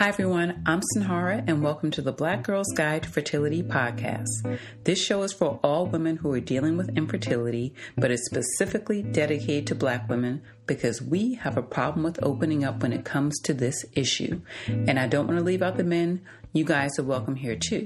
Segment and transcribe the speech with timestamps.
[0.00, 0.62] Hi, everyone.
[0.64, 4.58] I'm Sanhara, and welcome to the Black Girls Guide to Fertility podcast.
[4.84, 9.66] This show is for all women who are dealing with infertility, but is specifically dedicated
[9.66, 13.52] to Black women because we have a problem with opening up when it comes to
[13.52, 14.40] this issue.
[14.66, 16.22] And I don't want to leave out the men.
[16.54, 17.84] You guys are welcome here too.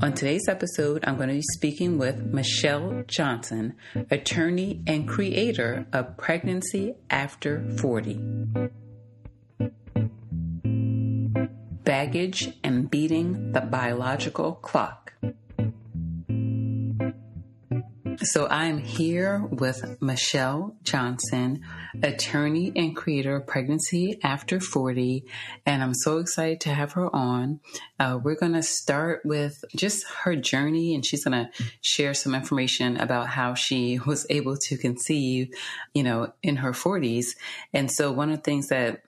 [0.00, 3.74] On today's episode, I'm going to be speaking with Michelle Johnson,
[4.10, 8.70] attorney and creator of Pregnancy After 40.
[11.84, 15.12] Baggage and beating the biological clock.
[18.24, 21.62] So I'm here with Michelle Johnson,
[22.04, 25.24] attorney and creator of Pregnancy After 40,
[25.66, 27.58] and I'm so excited to have her on.
[27.98, 32.34] Uh, we're going to start with just her journey, and she's going to share some
[32.34, 35.52] information about how she was able to conceive,
[35.92, 37.34] you know, in her 40s.
[37.72, 39.02] And so one of the things that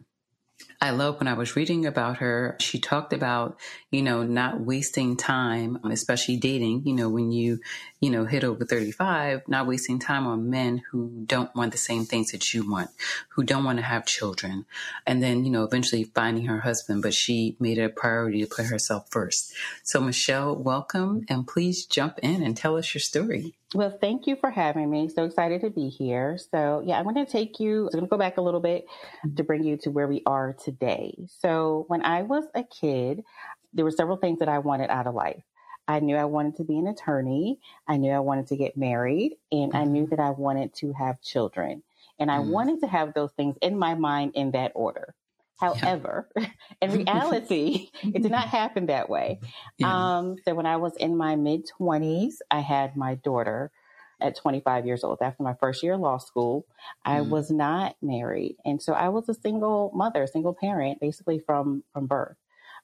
[0.84, 3.58] I love when I was reading about her, she talked about,
[3.90, 7.60] you know, not wasting time, especially dating, you know, when you,
[8.02, 12.04] you know, hit over 35, not wasting time on men who don't want the same
[12.04, 12.90] things that you want,
[13.30, 14.66] who don't want to have children.
[15.06, 18.54] And then, you know, eventually finding her husband, but she made it a priority to
[18.54, 19.54] put herself first.
[19.84, 23.54] So, Michelle, welcome and please jump in and tell us your story.
[23.74, 25.08] Well, thank you for having me.
[25.08, 26.38] So excited to be here.
[26.38, 28.86] So, yeah, I'm going to take you, I'm going to go back a little bit
[29.34, 31.16] to bring you to where we are today.
[31.40, 33.24] So, when I was a kid,
[33.72, 35.42] there were several things that I wanted out of life.
[35.88, 37.58] I knew I wanted to be an attorney.
[37.88, 39.76] I knew I wanted to get married and mm-hmm.
[39.76, 40.10] I knew mm-hmm.
[40.14, 41.82] that I wanted to have children.
[42.18, 42.50] And I mm-hmm.
[42.50, 45.14] wanted to have those things in my mind in that order.
[45.60, 46.46] However, yeah.
[46.82, 49.40] in reality, it did not happen that way.
[49.78, 50.18] Yeah.
[50.18, 53.72] Um, so when I was in my mid 20s, I had my daughter
[54.20, 55.18] at 25 years old.
[55.20, 56.66] After my first year of law school,
[57.04, 57.28] I mm.
[57.28, 58.56] was not married.
[58.64, 62.36] And so I was a single mother, single parent, basically from, from birth.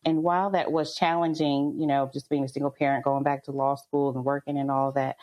[0.04, 3.52] And while that was challenging, you know, just being a single parent, going back to
[3.52, 5.16] law school and working and all that,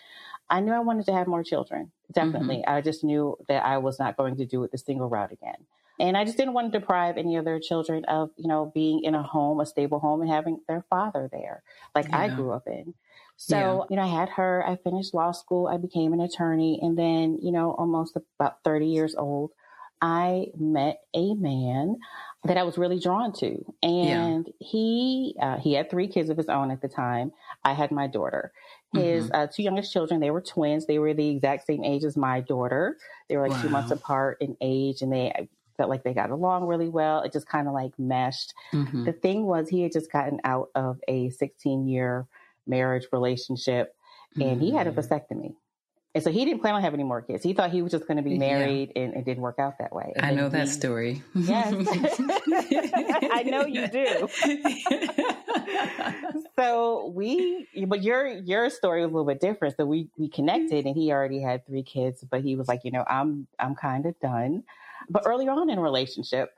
[0.50, 1.92] I knew I wanted to have more children.
[2.14, 2.58] Definitely.
[2.58, 2.74] Mm-hmm.
[2.74, 5.66] I just knew that I was not going to do it the single route again.
[6.00, 9.04] And I just didn't want to deprive any of their children of, you know, being
[9.04, 11.64] in a home, a stable home and having their father there,
[11.96, 12.20] like yeah.
[12.20, 12.94] I grew up in.
[13.38, 13.84] So, yeah.
[13.90, 17.38] you know, I had her, I finished law school, I became an attorney, and then,
[17.42, 19.52] you know, almost about 30 years old,
[20.02, 21.98] I met a man
[22.44, 23.64] that I was really drawn to.
[23.82, 24.54] And yeah.
[24.60, 27.32] he uh, he had three kids of his own at the time.
[27.64, 28.52] I had my daughter.
[28.94, 29.36] His mm-hmm.
[29.36, 30.86] uh, two youngest children, they were twins.
[30.86, 32.98] They were the exact same age as my daughter.
[33.28, 33.62] They were like wow.
[33.64, 37.22] two months apart in age, and they felt like they got along really well.
[37.22, 38.54] It just kind of like meshed.
[38.74, 39.06] Mm-hmm.
[39.06, 42.28] The thing was, he had just gotten out of a 16 year
[42.66, 43.96] marriage relationship
[44.36, 44.60] and mm-hmm.
[44.60, 45.00] he had a mm-hmm.
[45.00, 45.56] vasectomy.
[46.16, 47.44] And so he didn't plan on having any more kids.
[47.44, 49.04] He thought he was just going to be married yeah.
[49.04, 50.14] and it didn't work out that way.
[50.16, 51.22] And I know he, that story.
[51.36, 51.72] Yes.
[53.32, 54.28] I know you do.
[56.58, 59.78] so we, but your, your story was a little bit different.
[59.78, 62.90] So we, we connected and he already had three kids, but he was like, you
[62.90, 64.64] know, I'm, I'm kind of done.
[65.10, 66.54] But early on in relationship,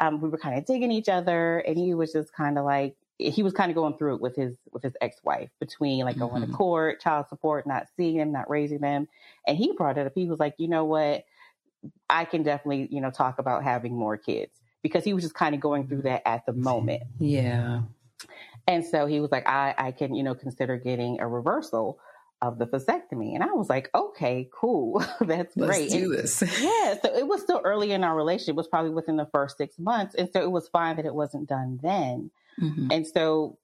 [0.00, 2.96] um, we were kind of digging each other, and he was just kind of like
[3.18, 6.18] he was kind of going through it with his with his ex wife between like
[6.18, 6.50] going mm-hmm.
[6.50, 9.08] to court, child support, not seeing them, not raising them,
[9.46, 10.12] and he brought it up.
[10.14, 11.24] He was like, you know what,
[12.10, 15.54] I can definitely you know talk about having more kids because he was just kind
[15.54, 17.02] of going through that at the moment.
[17.18, 17.82] Yeah.
[18.66, 21.98] And so he was like, I, I can, you know, consider getting a reversal
[22.42, 23.34] of the vasectomy.
[23.34, 24.98] And I was like, okay, cool.
[25.20, 25.90] That's Let's great.
[25.90, 26.42] do this.
[26.60, 26.96] yeah.
[27.00, 28.54] So it was still early in our relationship.
[28.54, 30.16] It was probably within the first six months.
[30.16, 32.32] And so it was fine that it wasn't done then.
[32.60, 32.88] Mm-hmm.
[32.90, 33.58] And so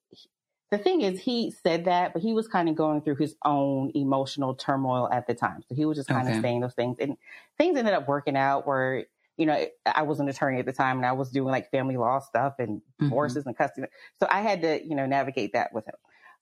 [0.71, 3.91] the thing is, he said that, but he was kind of going through his own
[3.95, 5.63] emotional turmoil at the time.
[5.67, 6.37] So he was just kind okay.
[6.37, 6.97] of saying those things.
[6.99, 7.17] And
[7.57, 10.97] things ended up working out where, you know, I was an attorney at the time
[10.97, 13.05] and I was doing like family law stuff and mm-hmm.
[13.05, 13.49] divorces mm-hmm.
[13.49, 13.87] and custody.
[14.21, 15.95] So I had to, you know, navigate that with him.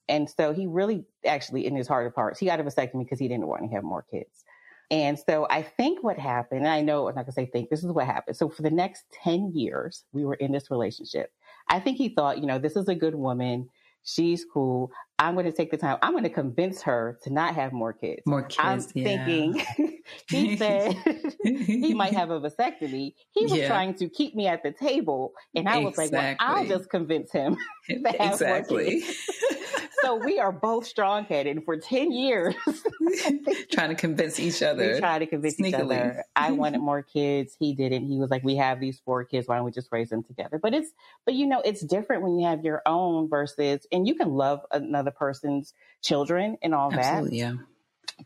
[0.09, 3.19] And so he really actually, in his heart of hearts, he got a vasectomy because
[3.19, 4.45] he didn't want to have more kids.
[4.89, 7.83] And so I think what happened, and I know I'm not gonna say think, this
[7.83, 8.38] is what happened.
[8.38, 11.31] So for the next 10 years, we were in this relationship.
[11.69, 13.69] I think he thought, you know, this is a good woman.
[14.04, 14.89] She's cool.
[15.19, 15.98] I'm going to take the time.
[16.01, 18.21] I'm going to convince her to not have more kids.
[18.25, 18.57] More kids.
[18.60, 19.25] I'm yeah.
[19.25, 19.65] thinking
[20.30, 20.95] he said
[21.44, 23.15] he might have a vasectomy.
[23.31, 23.68] He was yeah.
[23.68, 25.33] trying to keep me at the table.
[25.56, 26.18] And I was exactly.
[26.18, 27.57] like, well, I'll just convince him
[27.89, 29.03] to have exactly.
[30.07, 32.56] So we are both strong headed for 10 years.
[33.71, 34.94] trying to convince each other.
[34.94, 35.68] We tried to convince Sneakily.
[35.68, 36.24] each other.
[36.36, 37.56] I wanted more kids.
[37.59, 38.07] He didn't.
[38.07, 39.48] He was like, we have these four kids.
[39.48, 40.59] Why don't we just raise them together?
[40.62, 40.92] But it's,
[41.25, 44.62] but you know, it's different when you have your own versus, and you can love
[44.71, 47.53] another person's children and all Absolutely, that.
[47.53, 47.53] Yeah.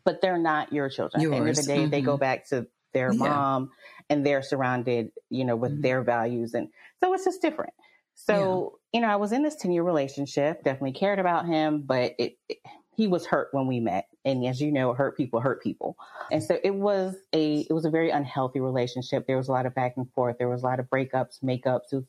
[0.04, 1.20] But they're not your children.
[1.20, 1.32] Yours.
[1.32, 1.90] At the end of the day, mm-hmm.
[1.90, 2.20] they go mm-hmm.
[2.20, 3.70] back to their mom
[4.08, 5.82] and they're surrounded, you know, with mm-hmm.
[5.82, 6.54] their values.
[6.54, 6.68] And
[7.00, 7.72] so it's just different.
[8.14, 12.14] So you know, I was in this 10 year relationship, definitely cared about him, but
[12.18, 12.58] it, it,
[12.94, 14.06] he was hurt when we met.
[14.24, 15.96] And as you know, hurt people hurt people.
[16.30, 19.26] And so it was a, it was a very unhealthy relationship.
[19.26, 20.36] There was a lot of back and forth.
[20.38, 22.04] There was a lot of breakups, makeups.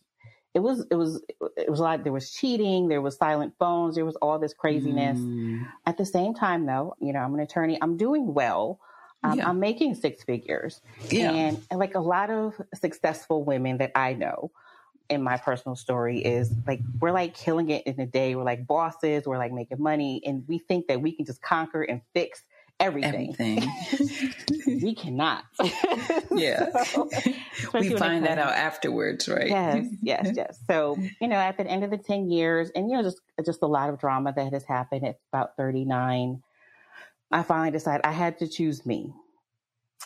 [0.54, 2.90] It was, it was, it was, it was a lot, there was cheating.
[2.90, 3.96] There was silent phones.
[3.96, 5.18] There was all this craziness.
[5.18, 5.66] Mm.
[5.86, 7.78] At the same time though, you know, I'm an attorney.
[7.82, 8.80] I'm doing well.
[9.24, 9.48] Um, yeah.
[9.48, 10.82] I'm making six figures.
[11.10, 11.32] Yeah.
[11.32, 14.52] And like a lot of successful women that I know,
[15.14, 18.36] in my personal story is like we're like killing it in a day.
[18.36, 19.26] We're like bosses.
[19.26, 22.44] We're like making money, and we think that we can just conquer and fix
[22.80, 23.36] everything.
[23.40, 24.34] everything.
[24.82, 25.46] we cannot.
[26.36, 26.84] yeah.
[26.84, 27.10] So,
[27.74, 29.48] we find that out afterwards, right?
[29.48, 30.60] Yes, yes, yes.
[30.68, 33.62] So, you know, at the end of the 10 years and, you know, just, just
[33.62, 36.42] a lot of drama that has happened at about 39,
[37.32, 39.14] I finally decided I had to choose me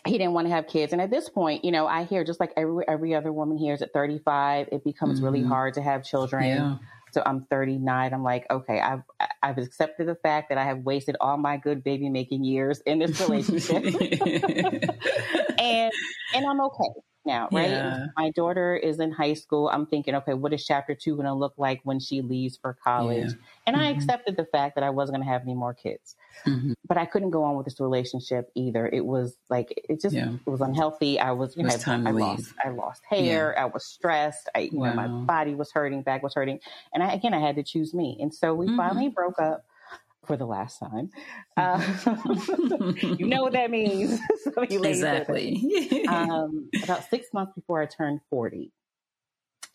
[0.06, 0.94] he didn't want to have kids.
[0.94, 3.82] And at this point, you know, I hear just like every every other woman hears
[3.82, 5.26] at 35, it becomes mm-hmm.
[5.26, 6.46] really hard to have children.
[6.46, 6.78] Yeah.
[7.14, 8.14] So I'm 39.
[8.14, 9.02] I'm like, okay, I've
[9.42, 13.00] I've accepted the fact that I have wasted all my good baby making years in
[13.00, 13.84] this relationship,
[15.60, 15.92] and
[16.34, 16.90] and I'm okay
[17.28, 17.70] now, right?
[17.70, 18.08] Yeah.
[18.18, 19.70] My daughter is in high school.
[19.70, 22.76] I'm thinking, okay, what is chapter two going to look like when she leaves for
[22.84, 23.28] college?
[23.28, 23.36] Yeah.
[23.68, 23.86] And mm-hmm.
[23.86, 26.16] I accepted the fact that I wasn't going to have any more kids.
[26.46, 26.74] Mm-hmm.
[26.88, 28.88] But I couldn't go on with this relationship either.
[28.88, 30.32] It was like it just yeah.
[30.46, 31.20] it was unhealthy.
[31.20, 33.58] I was, you know, I, I lost I lost hair.
[33.60, 34.50] I was stressed.
[34.56, 34.94] I you wow.
[34.94, 36.60] know, my body was hurting, back was hurting,
[36.94, 38.18] and I, again I had to choose me.
[38.20, 38.78] And so we mm-hmm.
[38.78, 39.66] finally broke up
[40.28, 41.10] for the last time.
[41.58, 41.82] Uh,
[43.18, 44.20] you know what that means.
[44.58, 46.08] exactly.
[46.08, 48.72] um, about six months before I turned forty,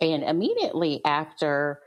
[0.01, 1.81] and immediately after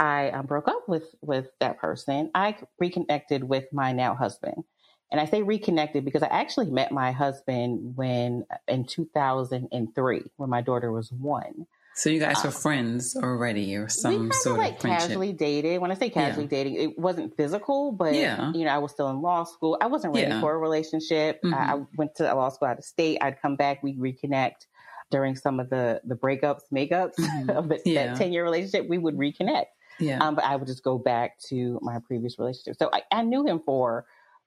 [0.00, 4.64] I um, broke up with with that person, I reconnected with my now husband.
[5.12, 10.60] And I say reconnected because I actually met my husband when in 2003 when my
[10.60, 11.66] daughter was one.
[11.96, 15.08] So you guys were um, friends already, or some sort of like friendship.
[15.08, 15.80] casually dated.
[15.80, 16.50] When I say casually yeah.
[16.50, 18.52] dating, it wasn't physical, but yeah.
[18.52, 19.78] you know, I was still in law school.
[19.80, 20.40] I wasn't ready yeah.
[20.42, 21.42] for a relationship.
[21.42, 21.54] Mm-hmm.
[21.54, 23.16] I, I, went to law school out of state.
[23.22, 24.66] I'd come back, we'd reconnect
[25.10, 27.50] during some of the the breakups, makeups mm-hmm.
[27.56, 28.86] of the, that ten year relationship.
[28.86, 29.66] We would reconnect.
[29.98, 30.18] Yeah.
[30.18, 32.76] Um, but I would just go back to my previous relationship.
[32.78, 34.04] So I, I knew him for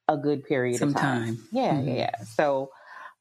[0.07, 1.25] a good period Some of time.
[1.25, 1.47] time.
[1.51, 1.89] Yeah, mm-hmm.
[1.89, 2.11] yeah.
[2.35, 2.69] So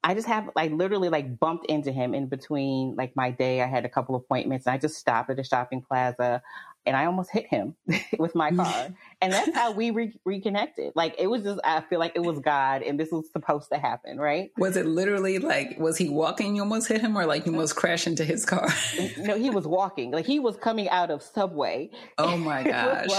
[0.05, 3.63] I just have like literally like bumped into him in between like my day.
[3.63, 6.43] I had a couple appointments and I just stopped at a shopping plaza
[6.89, 7.77] and I almost hit him
[8.19, 8.89] with my car.
[9.21, 10.95] and that's how we re- reconnected.
[10.97, 13.79] Like it was just, I feel like it was God and this was supposed to
[13.79, 14.51] happen, right?
[14.57, 17.77] Was it literally like, was he walking, you almost hit him, or like you almost
[17.77, 18.69] crashed into his car?
[19.19, 20.11] no, he was walking.
[20.11, 21.91] Like he was coming out of Subway.
[22.17, 23.11] Oh my gosh.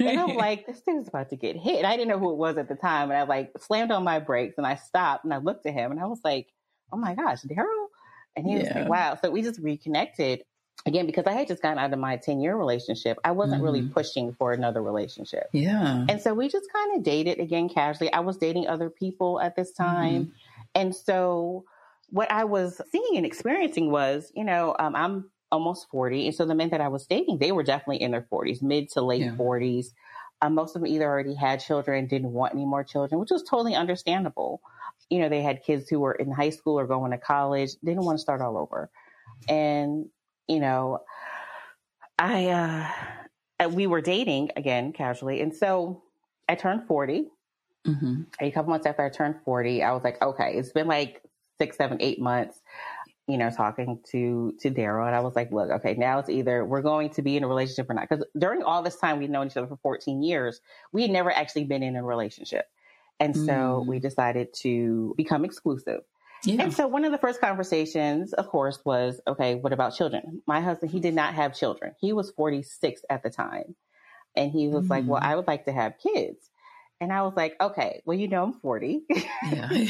[0.00, 1.76] and I'm like, this dude's about to get hit.
[1.76, 3.10] And I didn't know who it was at the time.
[3.10, 5.92] And I like slammed on my brakes and I stopped and I looked at him
[5.92, 6.48] and I was like,
[6.92, 7.86] oh my gosh, Daryl?
[8.34, 8.62] And he yeah.
[8.62, 9.18] was like, wow.
[9.22, 10.42] So we just reconnected
[10.84, 13.64] again because i had just gotten out of my 10 year relationship i wasn't mm-hmm.
[13.64, 15.48] really pushing for another relationship.
[15.52, 16.04] Yeah.
[16.08, 18.12] And so we just kind of dated again casually.
[18.12, 20.26] I was dating other people at this time.
[20.26, 20.30] Mm-hmm.
[20.74, 21.64] and so
[22.10, 26.44] what i was seeing and experiencing was you know um, i'm almost 40 and so
[26.44, 29.22] the men that i was dating they were definitely in their 40s mid to late
[29.22, 29.30] yeah.
[29.30, 29.86] 40s
[30.42, 33.42] um, most of them either already had children didn't want any more children which was
[33.42, 34.60] totally understandable.
[35.10, 37.92] You know they had kids who were in high school or going to college they
[37.92, 38.90] didn't want to start all over.
[39.48, 40.06] And
[40.48, 41.00] you know,
[42.18, 45.40] I, uh, we were dating again casually.
[45.40, 46.02] And so
[46.48, 47.28] I turned 40.
[47.86, 48.22] Mm-hmm.
[48.40, 51.22] A couple months after I turned 40, I was like, okay, it's been like
[51.58, 52.60] six, seven, eight months,
[53.28, 55.06] you know, talking to, to Daryl.
[55.06, 57.48] And I was like, look, okay, now it's either we're going to be in a
[57.48, 58.08] relationship or not.
[58.08, 60.60] Cause during all this time, we'd known each other for 14 years.
[60.92, 62.66] We had never actually been in a relationship.
[63.20, 63.86] And so mm.
[63.86, 66.02] we decided to become exclusive.
[66.44, 66.62] Yeah.
[66.62, 70.42] And so one of the first conversations, of course, was okay, what about children?
[70.46, 71.94] My husband, he did not have children.
[72.00, 73.74] He was 46 at the time.
[74.34, 75.24] And he was mm like, Well, mm.
[75.24, 76.50] I would like to have kids.
[76.98, 79.02] And I was like, okay, well, you know, I'm 40.
[79.52, 79.68] Yeah.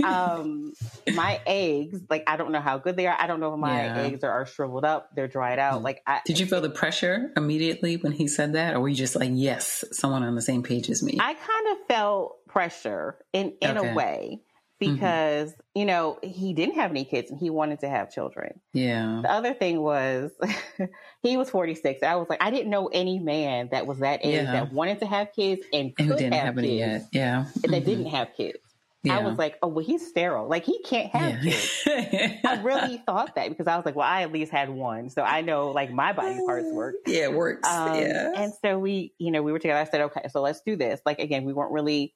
[0.04, 0.72] um,
[1.14, 3.16] my eggs, like, I don't know how good they are.
[3.16, 3.98] I don't know if my yeah.
[3.98, 5.80] eggs are, are, shriveled up, they're dried out.
[5.80, 5.84] Mm.
[5.84, 8.96] Like, I, did you feel the pressure immediately when he said that, or were you
[8.96, 11.18] just like, yes, someone on the same page as me?
[11.20, 13.90] I kind of felt pressure in in okay.
[13.90, 14.40] a way.
[14.78, 15.78] Because mm-hmm.
[15.78, 18.60] you know he didn't have any kids and he wanted to have children.
[18.72, 19.20] Yeah.
[19.22, 20.30] The other thing was
[21.22, 22.02] he was 46.
[22.02, 24.52] I was like I didn't know any man that was that age yeah.
[24.52, 26.64] that wanted to have kids and could didn't have, have kids.
[26.64, 27.08] any yet.
[27.12, 27.44] Yeah.
[27.44, 27.70] Mm-hmm.
[27.72, 28.58] That didn't have kids.
[29.04, 29.18] Yeah.
[29.18, 30.48] I was like, oh well, he's sterile.
[30.48, 31.52] Like he can't have yeah.
[31.52, 32.40] kids.
[32.44, 35.22] I really thought that because I was like, well, I at least had one, so
[35.22, 36.96] I know like my body parts work.
[37.06, 37.68] Yeah, it works.
[37.68, 38.32] Um, yeah.
[38.36, 39.78] And so we, you know, we were together.
[39.78, 41.00] I said, okay, so let's do this.
[41.06, 42.14] Like again, we weren't really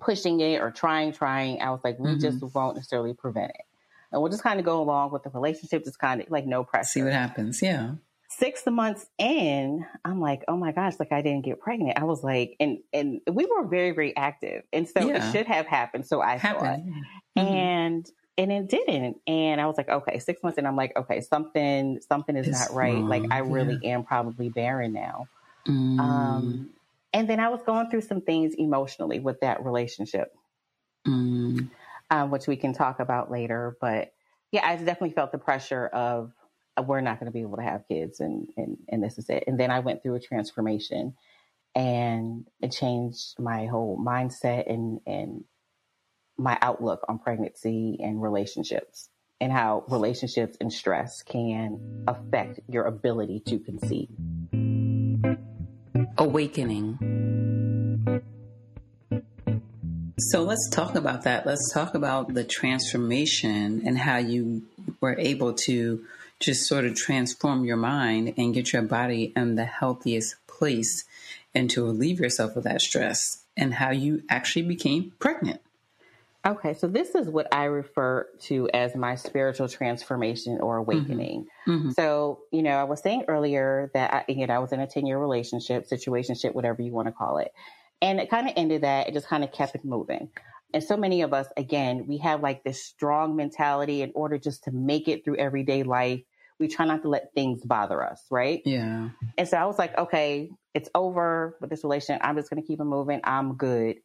[0.00, 1.60] pushing it or trying, trying.
[1.60, 2.20] I was like, we mm-hmm.
[2.20, 3.64] just won't necessarily prevent it.
[4.12, 6.64] And we'll just kind of go along with the relationship, just kind of like no
[6.64, 6.88] pressure.
[6.88, 7.62] See what happens.
[7.62, 7.92] Yeah.
[8.30, 11.98] six months in, I'm like, oh my gosh, like I didn't get pregnant.
[11.98, 15.28] I was like, and and we were very very active, and so yeah.
[15.28, 16.06] it should have happened.
[16.06, 16.92] So I happened.
[17.36, 17.54] thought, mm-hmm.
[17.54, 19.18] and and it didn't.
[19.26, 22.58] And I was like, okay, six months in, I'm like, okay, something something is it's
[22.58, 22.94] not right.
[22.94, 23.08] Wrong.
[23.08, 23.96] Like I really yeah.
[23.96, 25.26] am probably barren now.
[25.68, 26.00] Mm.
[26.00, 26.70] Um,
[27.12, 30.32] and then I was going through some things emotionally with that relationship,
[31.06, 31.68] mm.
[32.10, 33.76] um, which we can talk about later.
[33.80, 34.12] But
[34.52, 36.32] yeah, I definitely felt the pressure of
[36.86, 39.44] we're not going to be able to have kids, and and and this is it.
[39.46, 41.14] And then I went through a transformation,
[41.74, 45.44] and it changed my whole mindset and and
[46.38, 53.40] my outlook on pregnancy and relationships, and how relationships and stress can affect your ability
[53.46, 54.08] to conceive.
[56.20, 56.98] Awakening.
[60.18, 61.46] So let's talk about that.
[61.46, 64.64] Let's talk about the transformation and how you
[65.00, 66.04] were able to
[66.38, 71.06] just sort of transform your mind and get your body in the healthiest place
[71.54, 75.62] and to relieve yourself of that stress and how you actually became pregnant.
[76.46, 81.46] Okay, so this is what I refer to as my spiritual transformation or awakening.
[81.66, 81.70] Mm-hmm.
[81.70, 81.90] Mm-hmm.
[81.90, 84.86] So, you know, I was saying earlier that I, you know, I was in a
[84.86, 87.52] 10 year relationship, situationship, whatever you want to call it.
[88.00, 89.08] And it kind of ended that.
[89.08, 90.30] It just kind of kept it moving.
[90.72, 94.64] And so many of us, again, we have like this strong mentality in order just
[94.64, 96.22] to make it through everyday life
[96.60, 98.60] we try not to let things bother us, right?
[98.66, 99.08] Yeah.
[99.38, 102.20] And so I was like, okay, it's over with this relationship.
[102.22, 103.20] I'm just going to keep it moving.
[103.24, 103.96] I'm good.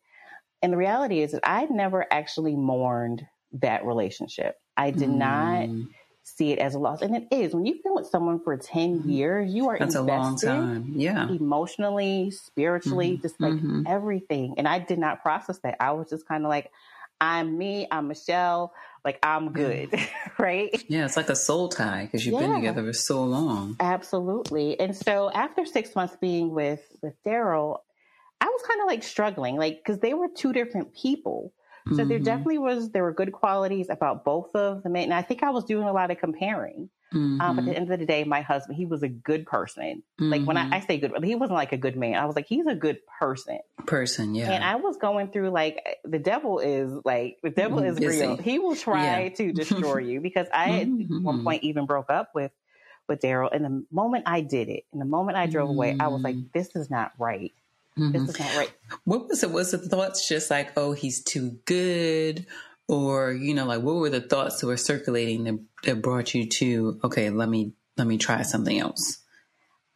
[0.62, 4.56] And the reality is that I never actually mourned that relationship.
[4.78, 5.18] I did mm.
[5.18, 5.70] not
[6.24, 7.02] see it as a loss.
[7.02, 7.54] And it is.
[7.54, 9.10] When you've been with someone for 10 mm-hmm.
[9.10, 10.94] years, you are That's invested a long time.
[10.96, 11.30] Yeah.
[11.30, 13.22] emotionally, spiritually, mm-hmm.
[13.22, 13.84] just like mm-hmm.
[13.86, 14.56] everything.
[14.58, 15.78] And I did not process that.
[15.80, 16.72] I was just kind of like,
[17.22, 18.74] I'm me, I'm Michelle
[19.06, 20.08] like I'm good, yeah.
[20.40, 20.84] right?
[20.90, 22.48] Yeah, it's like a soul tie because you've yeah.
[22.48, 23.78] been together for so long.
[23.80, 24.78] Absolutely.
[24.80, 27.78] And so after six months being with with Daryl,
[28.42, 31.54] I was kind of like struggling, like because they were two different people.
[31.88, 32.10] So mm-hmm.
[32.10, 35.52] there definitely was there were good qualities about both of them, and I think I
[35.52, 36.90] was doing a lot of comparing.
[37.14, 37.40] Mm-hmm.
[37.40, 37.82] Um, but at the mm-hmm.
[37.82, 40.04] end of the day, my husband, he was a good person.
[40.20, 40.32] Mm-hmm.
[40.32, 40.74] Like when I, mm-hmm.
[40.74, 42.16] I, say good, he wasn't like a good man.
[42.16, 43.60] I was like, he's a good person.
[43.86, 44.52] Person, yeah.
[44.52, 48.22] And I was going through like the devil is like the devil is Busy.
[48.22, 48.38] real.
[48.38, 49.30] He will try yeah.
[49.30, 51.44] to destroy you because I at one mm-hmm.
[51.44, 52.52] point even broke up with
[53.08, 53.50] with Daryl.
[53.52, 56.36] And the moment I did it, and the moment I drove away, I was like,
[56.36, 56.52] mm.
[56.54, 57.54] this is not right.
[57.98, 58.12] Mm-hmm.
[58.12, 58.74] This is not right.
[59.06, 59.52] What was it?
[59.52, 62.46] Was the thoughts just like, oh, he's too good?
[62.88, 66.48] or you know like what were the thoughts that were circulating that, that brought you
[66.48, 69.20] to okay let me let me try something else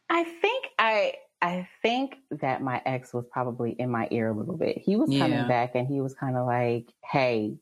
[0.08, 4.56] i think i i think that my ex was probably in my ear a little
[4.56, 5.46] bit he was coming yeah.
[5.46, 7.54] back and he was kind of like hey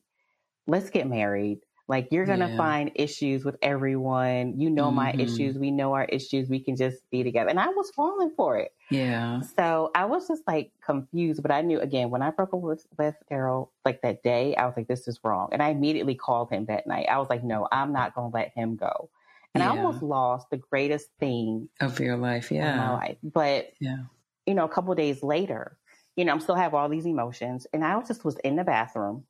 [0.67, 2.57] let's get married like you're gonna yeah.
[2.57, 4.59] find issues with everyone.
[4.59, 4.95] You know mm-hmm.
[4.95, 5.57] my issues.
[5.57, 6.47] We know our issues.
[6.47, 7.49] We can just be together.
[7.49, 8.69] And I was falling for it.
[8.89, 9.41] Yeah.
[9.41, 12.85] So I was just like confused, but I knew again when I broke up with,
[12.97, 15.49] with Daryl like that day, I was like, this is wrong.
[15.51, 17.07] And I immediately called him that night.
[17.09, 19.09] I was like, no, I'm not gonna let him go.
[19.53, 19.69] And yeah.
[19.71, 22.75] I almost lost the greatest thing of your life, yeah.
[22.75, 23.17] my life.
[23.23, 24.03] But yeah,
[24.45, 25.77] you know, a couple days later,
[26.15, 27.67] you know, I'm still have all these emotions.
[27.73, 29.23] And I was just was in the bathroom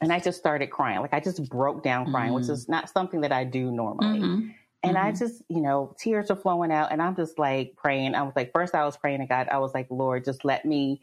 [0.00, 1.00] and I just started crying.
[1.00, 2.40] Like I just broke down crying, mm-hmm.
[2.40, 4.20] which is not something that I do normally.
[4.20, 4.48] Mm-hmm.
[4.82, 5.06] And mm-hmm.
[5.06, 8.14] I just, you know, tears are flowing out and I'm just like praying.
[8.14, 9.48] I was like, first I was praying to God.
[9.50, 11.00] I was like, Lord, just let me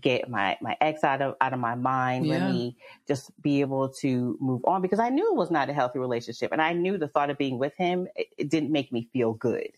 [0.00, 2.26] get my, my ex out of, out of my mind.
[2.26, 2.38] Yeah.
[2.38, 2.76] Let me
[3.06, 6.52] just be able to move on because I knew it was not a healthy relationship.
[6.52, 9.34] And I knew the thought of being with him, it, it didn't make me feel
[9.34, 9.70] good.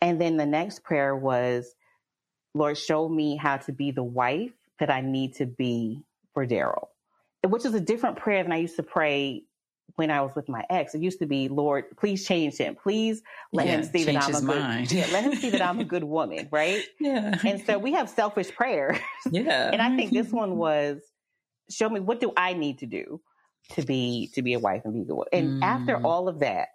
[0.00, 1.74] And then the next prayer was,
[2.54, 6.02] Lord, show me how to be the wife that I need to be
[6.34, 6.88] for Daryl
[7.48, 9.44] which is a different prayer than I used to pray
[9.96, 10.94] when I was with my ex.
[10.94, 12.76] It used to be, Lord, please change him.
[12.80, 13.22] Please
[13.52, 15.84] let yeah, him see that I'm a good, yeah, let him see that I'm a
[15.84, 16.82] good woman, right?
[16.98, 17.38] Yeah.
[17.44, 18.98] And so we have selfish prayers.
[19.30, 19.70] Yeah.
[19.72, 21.00] and I think this one was,
[21.70, 23.20] show me what do I need to do
[23.70, 25.24] to be to be a wife and be good.
[25.32, 25.64] And mm.
[25.64, 26.68] after all of that,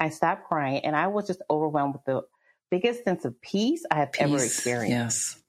[0.00, 2.22] I stopped crying and I was just overwhelmed with the
[2.70, 4.22] biggest sense of peace I have peace.
[4.22, 5.36] ever experienced.
[5.36, 5.40] Yes.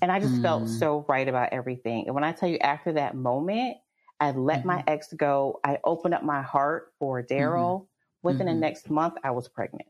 [0.00, 0.42] And I just mm.
[0.42, 2.04] felt so right about everything.
[2.06, 3.76] And when I tell you after that moment,
[4.22, 4.68] I let mm-hmm.
[4.68, 5.58] my ex go.
[5.64, 7.80] I opened up my heart for Daryl.
[7.80, 7.84] Mm-hmm.
[8.22, 8.54] Within mm-hmm.
[8.54, 9.88] the next month, I was pregnant.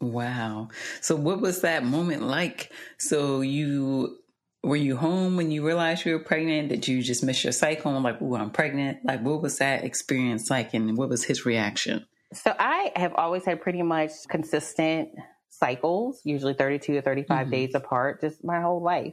[0.00, 0.68] Wow.
[1.02, 2.72] So what was that moment like?
[2.98, 4.16] So you
[4.64, 6.70] were you home when you realized you were pregnant?
[6.70, 9.04] Did you just miss your cycle and like, oh, I'm pregnant?
[9.04, 12.06] Like what was that experience like and what was his reaction?
[12.32, 15.10] So I have always had pretty much consistent
[15.50, 17.50] cycles, usually 32 to 35 mm-hmm.
[17.50, 19.12] days apart, just my whole life.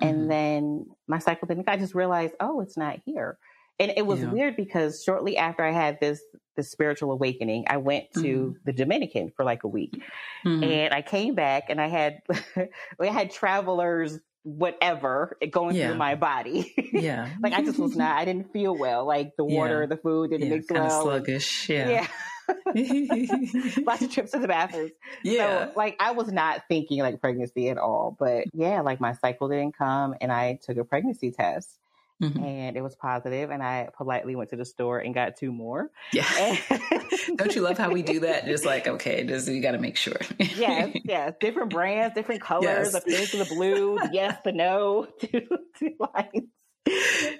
[0.00, 0.28] And mm-hmm.
[0.28, 3.36] then my cycle didn't, I just realized, oh, it's not here.
[3.78, 4.30] And it was yeah.
[4.30, 6.20] weird because shortly after I had this
[6.56, 8.58] this spiritual awakening, I went to mm-hmm.
[8.64, 10.00] the Dominican for like a week.
[10.44, 10.62] Mm-hmm.
[10.62, 12.22] And I came back and I had
[12.98, 15.88] we had travelers whatever going yeah.
[15.88, 16.72] through my body.
[16.92, 17.30] Yeah.
[17.42, 19.04] like I just was not I didn't feel well.
[19.04, 19.86] Like the water, yeah.
[19.86, 20.84] the food didn't yeah, mix well.
[20.84, 21.68] Of Sluggish.
[21.68, 21.88] Yeah.
[21.88, 22.06] Yeah.
[23.86, 24.90] Lots of trips to the bathroom.
[25.22, 25.66] Yeah.
[25.66, 28.14] So, like, I was not thinking like pregnancy at all.
[28.18, 31.78] But yeah, like my cycle didn't come and I took a pregnancy test.
[32.22, 32.44] Mm-hmm.
[32.44, 35.90] And it was positive, and I politely went to the store and got two more.
[36.12, 36.56] Yeah,
[37.36, 38.46] don't you love how we do that?
[38.46, 40.16] Just like okay, just you got to make sure.
[40.38, 42.92] yes, yes, different brands, different colors, yes.
[42.92, 45.42] the pink, the blue, the yes, the no, two,
[45.78, 46.48] two lines.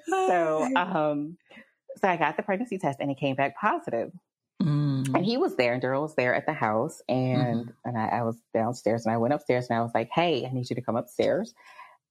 [0.08, 1.36] So, um,
[1.96, 4.10] so I got the pregnancy test, and it came back positive.
[4.62, 5.14] Mm.
[5.14, 7.70] And he was there, and Daryl was there at the house, and mm-hmm.
[7.84, 10.52] and I, I, was downstairs, and I went upstairs, and I was like, "Hey, I
[10.52, 11.54] need you to come upstairs."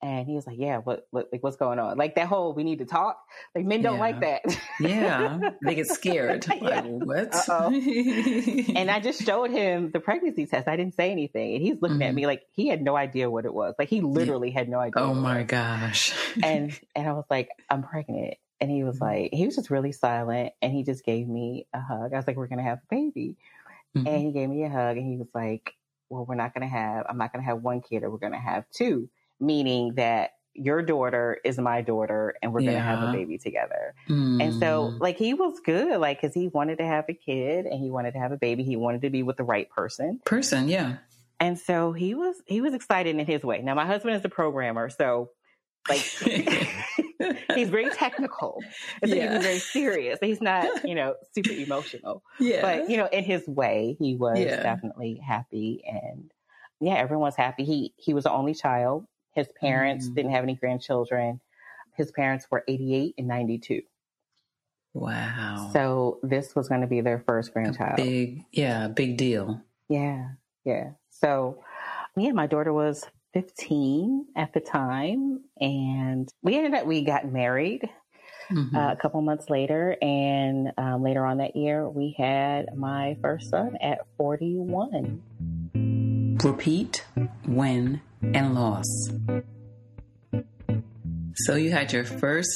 [0.03, 1.97] And he was like, "Yeah, what, what, like, what's going on?
[1.97, 3.23] Like that whole we need to talk.
[3.55, 3.99] Like men don't yeah.
[4.01, 4.41] like that.
[4.81, 6.45] yeah, they get scared.
[6.61, 6.81] yeah.
[6.81, 7.49] Like what?
[7.49, 10.67] and I just showed him the pregnancy test.
[10.67, 12.09] I didn't say anything, and he's looking mm-hmm.
[12.09, 13.75] at me like he had no idea what it was.
[13.79, 15.01] Like he literally had no idea.
[15.01, 16.13] Oh my gosh!
[16.43, 18.35] and and I was like, I'm pregnant.
[18.59, 19.05] And he was mm-hmm.
[19.05, 22.13] like, he was just really silent and he just gave me a hug.
[22.13, 23.35] I was like, we're going to have a baby.
[23.95, 24.07] Mm-hmm.
[24.07, 25.75] And he gave me a hug and he was like,
[26.09, 28.17] well, we're not going to have, I'm not going to have one kid or we're
[28.17, 32.71] going to have two, meaning that your daughter is my daughter and we're yeah.
[32.71, 33.95] going to have a baby together.
[34.07, 34.43] Mm.
[34.43, 34.99] And so mm.
[34.99, 38.11] like he was good, like, cause he wanted to have a kid and he wanted
[38.13, 38.63] to have a baby.
[38.63, 40.19] He wanted to be with the right person.
[40.25, 40.69] Person.
[40.69, 40.97] Yeah.
[41.39, 43.61] And so he was, he was excited in his way.
[43.61, 44.89] Now my husband is a programmer.
[44.89, 45.31] So
[45.89, 45.99] like
[47.55, 48.59] he's very technical.
[49.01, 49.33] And so yeah.
[49.33, 50.19] he's very serious.
[50.21, 52.21] He's not, you know, super emotional.
[52.39, 52.61] Yeah.
[52.61, 54.61] But, you know, in his way, he was yeah.
[54.61, 56.31] definitely happy and
[56.83, 57.63] yeah, everyone's happy.
[57.63, 59.05] He he was the only child.
[59.35, 60.15] His parents mm.
[60.15, 61.41] didn't have any grandchildren.
[61.95, 63.81] His parents were 88 and 92.
[64.93, 65.69] Wow.
[65.73, 67.99] So this was going to be their first grandchild.
[67.99, 69.61] A big, yeah, big deal.
[69.89, 70.29] Yeah.
[70.65, 70.91] Yeah.
[71.09, 71.63] So
[72.15, 75.41] yeah, my daughter was 15 at the time.
[75.59, 77.89] And we ended up, we got married
[78.51, 78.75] mm-hmm.
[78.75, 79.97] uh, a couple months later.
[80.01, 86.39] And um, later on that year, we had my first son at 41.
[86.43, 87.05] Repeat,
[87.47, 88.01] win,
[88.33, 89.09] and loss.
[91.35, 92.49] So you had your first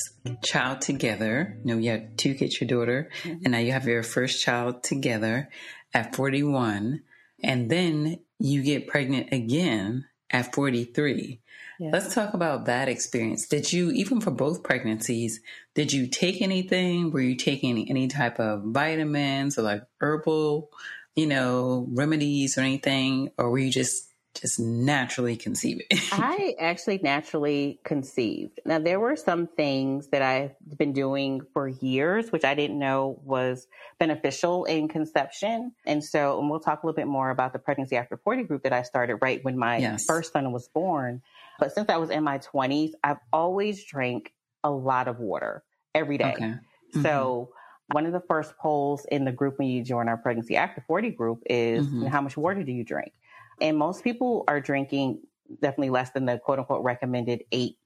[0.44, 1.58] child together.
[1.64, 3.44] You know, you had two kids, your daughter, mm-hmm.
[3.44, 5.50] and now you have your first child together
[5.94, 7.02] at 41.
[7.44, 11.42] And then you get pregnant again at 43.
[11.80, 11.90] Yeah.
[11.92, 13.48] Let's talk about that experience.
[13.48, 15.42] Did you, even for both pregnancies,
[15.76, 17.12] did you take anything?
[17.12, 20.72] Were you taking any type of vitamins or like herbal,
[21.16, 23.30] you know, remedies or anything?
[23.38, 25.86] Or were you just just naturally conceiving?
[26.12, 28.60] I actually naturally conceived.
[28.66, 33.20] Now, there were some things that I've been doing for years, which I didn't know
[33.24, 33.68] was
[34.00, 35.74] beneficial in conception.
[35.86, 38.64] And so, and we'll talk a little bit more about the pregnancy after 40 group
[38.64, 40.06] that I started right when my yes.
[40.06, 41.22] first son was born.
[41.60, 46.18] But since I was in my 20s, I've always drank a lot of water every
[46.18, 46.34] day.
[46.34, 46.44] Okay.
[46.44, 47.02] Mm-hmm.
[47.02, 47.50] So,
[47.94, 51.12] one of the first polls in the group when you join our pregnancy after 40
[51.12, 52.08] group is mm-hmm.
[52.08, 53.14] how much water do you drink?
[53.62, 55.22] And most people are drinking
[55.62, 57.78] definitely less than the quote unquote recommended eight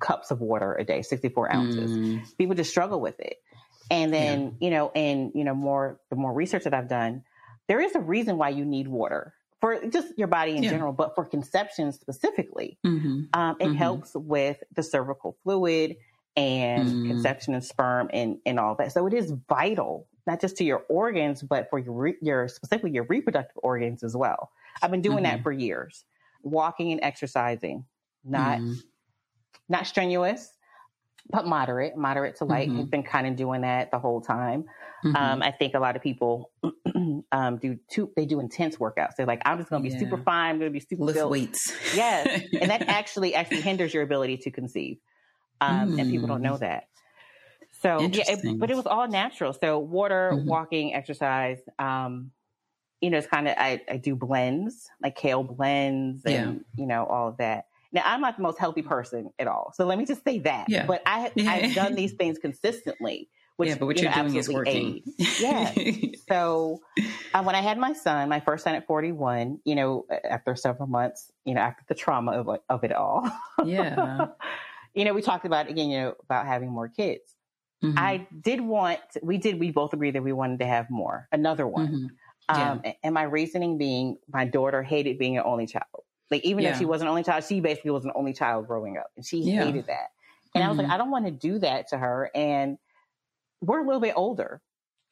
[0.00, 1.90] cups of water a day, 64 ounces.
[1.90, 2.38] Mm.
[2.38, 3.36] People just struggle with it.
[3.90, 4.66] And then, yeah.
[4.66, 7.24] you know, and, you know, more, the more research that I've done,
[7.68, 10.70] there is a reason why you need water for just your body in yeah.
[10.70, 12.78] general, but for conception specifically.
[12.86, 13.22] Mm-hmm.
[13.32, 13.74] Um, it mm-hmm.
[13.74, 15.96] helps with the cervical fluid
[16.36, 17.08] and mm.
[17.08, 18.92] conception of sperm and, and all that.
[18.92, 23.04] So it is vital, not just to your organs, but for your, your specifically your
[23.04, 24.50] reproductive organs as well.
[24.82, 25.36] I've been doing mm-hmm.
[25.36, 26.04] that for years.
[26.42, 27.84] Walking and exercising,
[28.24, 28.74] not mm-hmm.
[29.68, 30.52] not strenuous,
[31.30, 32.68] but moderate, moderate to light.
[32.68, 32.80] Mm-hmm.
[32.80, 34.64] I've been kind of doing that the whole time.
[35.04, 35.16] Mm-hmm.
[35.16, 36.50] Um, I think a lot of people
[37.32, 38.10] um, do too.
[38.16, 39.16] They do intense workouts.
[39.16, 40.00] They're like, I'm just going to be yeah.
[40.00, 40.50] super fine.
[40.50, 41.30] I'm going to be super lift built.
[41.30, 41.72] weights.
[41.94, 44.98] yes, and that actually actually hinders your ability to conceive.
[45.60, 45.98] Um.
[45.98, 46.60] And people don't know mm.
[46.60, 46.84] that.
[47.80, 49.52] So yeah, it, but it was all natural.
[49.52, 50.48] So water, mm-hmm.
[50.48, 51.58] walking, exercise.
[51.78, 52.32] Um,
[53.00, 56.34] you know, it's kind of, I, I do blends, like kale blends and,
[56.76, 56.82] yeah.
[56.82, 57.66] you know, all of that.
[57.92, 59.72] Now, I'm not the most healthy person at all.
[59.74, 60.66] So let me just say that.
[60.68, 60.86] Yeah.
[60.86, 61.50] But I, yeah.
[61.50, 63.28] I've done these things consistently.
[63.56, 65.02] Which, yeah, but what you are doing is working.
[65.40, 65.72] yeah.
[66.28, 66.80] so
[67.34, 70.86] uh, when I had my son, my first son at 41, you know, after several
[70.86, 73.28] months, you know, after the trauma of, of it all.
[73.64, 74.28] Yeah.
[74.94, 77.34] you know, we talked about, again, you know, about having more kids.
[77.82, 77.98] Mm-hmm.
[77.98, 81.66] I did want, we did, we both agreed that we wanted to have more, another
[81.66, 81.88] one.
[81.88, 82.06] Mm-hmm.
[82.48, 82.92] Um, yeah.
[83.02, 85.84] and my reasoning being my daughter hated being an only child.
[86.30, 86.70] Like even yeah.
[86.70, 89.24] if she was an only child, she basically was an only child growing up and
[89.24, 89.64] she yeah.
[89.64, 90.08] hated that.
[90.54, 90.66] And mm-hmm.
[90.66, 90.94] I was like, mm-hmm.
[90.94, 92.30] I don't want to do that to her.
[92.34, 92.78] And
[93.60, 94.60] we're a little bit older.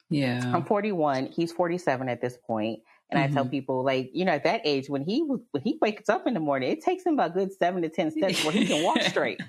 [0.09, 0.53] Yeah.
[0.55, 1.27] I'm 41.
[1.27, 2.81] He's 47 at this point.
[3.09, 3.31] And mm-hmm.
[3.31, 3.51] I tell mm-hmm.
[3.53, 6.41] people, like, you know, at that age, when he when he wakes up in the
[6.41, 9.41] morning, it takes him about good seven to ten steps where he can walk straight.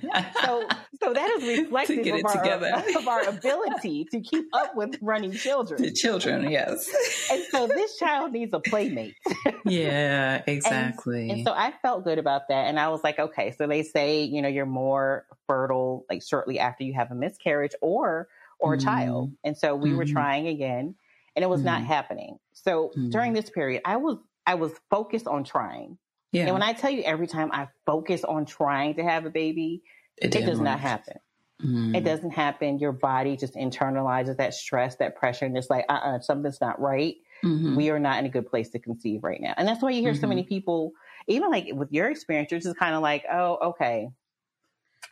[0.43, 0.67] so,
[1.01, 5.81] so that is reflective of our, of our ability to keep up with running children.
[5.87, 6.89] The children, yes.
[7.31, 9.15] and so this child needs a playmate.
[9.63, 11.21] yeah, exactly.
[11.21, 13.55] And, and so I felt good about that, and I was like, okay.
[13.57, 17.73] So they say, you know, you're more fertile like shortly after you have a miscarriage
[17.81, 18.27] or
[18.59, 18.83] or a mm.
[18.83, 19.97] child, and so we mm.
[19.97, 20.13] were mm-hmm.
[20.13, 20.95] trying again
[21.37, 21.65] and it was mm.
[21.65, 21.87] not mm-hmm.
[21.87, 22.39] happening.
[22.51, 23.11] So mm.
[23.11, 25.99] during this period, I was I was focused on trying.
[26.31, 26.45] Yeah.
[26.45, 29.83] And when I tell you every time I focus on trying to have a baby,
[30.17, 31.17] it, it does not happen.
[31.63, 31.95] Mm.
[31.95, 32.79] It doesn't happen.
[32.79, 36.59] Your body just internalizes that stress, that pressure, and it's like, uh uh-uh, uh something's
[36.59, 37.15] not right.
[37.45, 37.75] Mm-hmm.
[37.75, 39.53] We are not in a good place to conceive right now.
[39.57, 40.21] And that's why you hear mm-hmm.
[40.21, 40.49] so many mm-hmm.
[40.49, 40.91] people,
[41.27, 44.09] even like with your experience, you're just kind of like, oh, okay,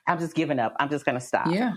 [0.07, 0.75] I'm just giving up.
[0.79, 1.47] I'm just going to stop.
[1.51, 1.73] Yeah.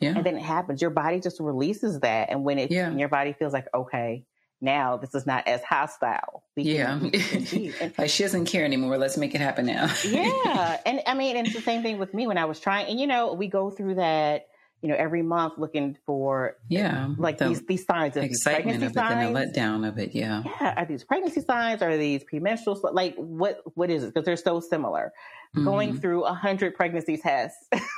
[0.00, 0.14] Yeah.
[0.16, 0.80] And then it happens.
[0.80, 2.30] Your body just releases that.
[2.30, 2.92] And when it, yeah.
[2.92, 4.24] your body feels like, okay,
[4.60, 6.42] now this is not as hostile.
[6.56, 6.98] yeah.
[7.98, 8.98] like she doesn't care anymore.
[8.98, 9.92] Let's make it happen now.
[10.04, 10.78] yeah.
[10.86, 12.88] And I mean, and it's the same thing with me when I was trying.
[12.88, 14.46] And, you know, we go through that,
[14.82, 18.90] you know, every month looking for, yeah, like the these, these signs of excitement of
[18.90, 19.14] it, signs.
[19.14, 20.14] then the letdown of it.
[20.14, 20.42] Yeah.
[20.44, 20.74] Yeah.
[20.76, 21.82] Are these pregnancy signs?
[21.82, 22.78] Are these premenstrual?
[22.92, 24.14] Like, what, what is it?
[24.14, 25.12] Because they're so similar
[25.56, 25.64] mm-hmm.
[25.64, 27.68] going through a hundred pregnancy tests.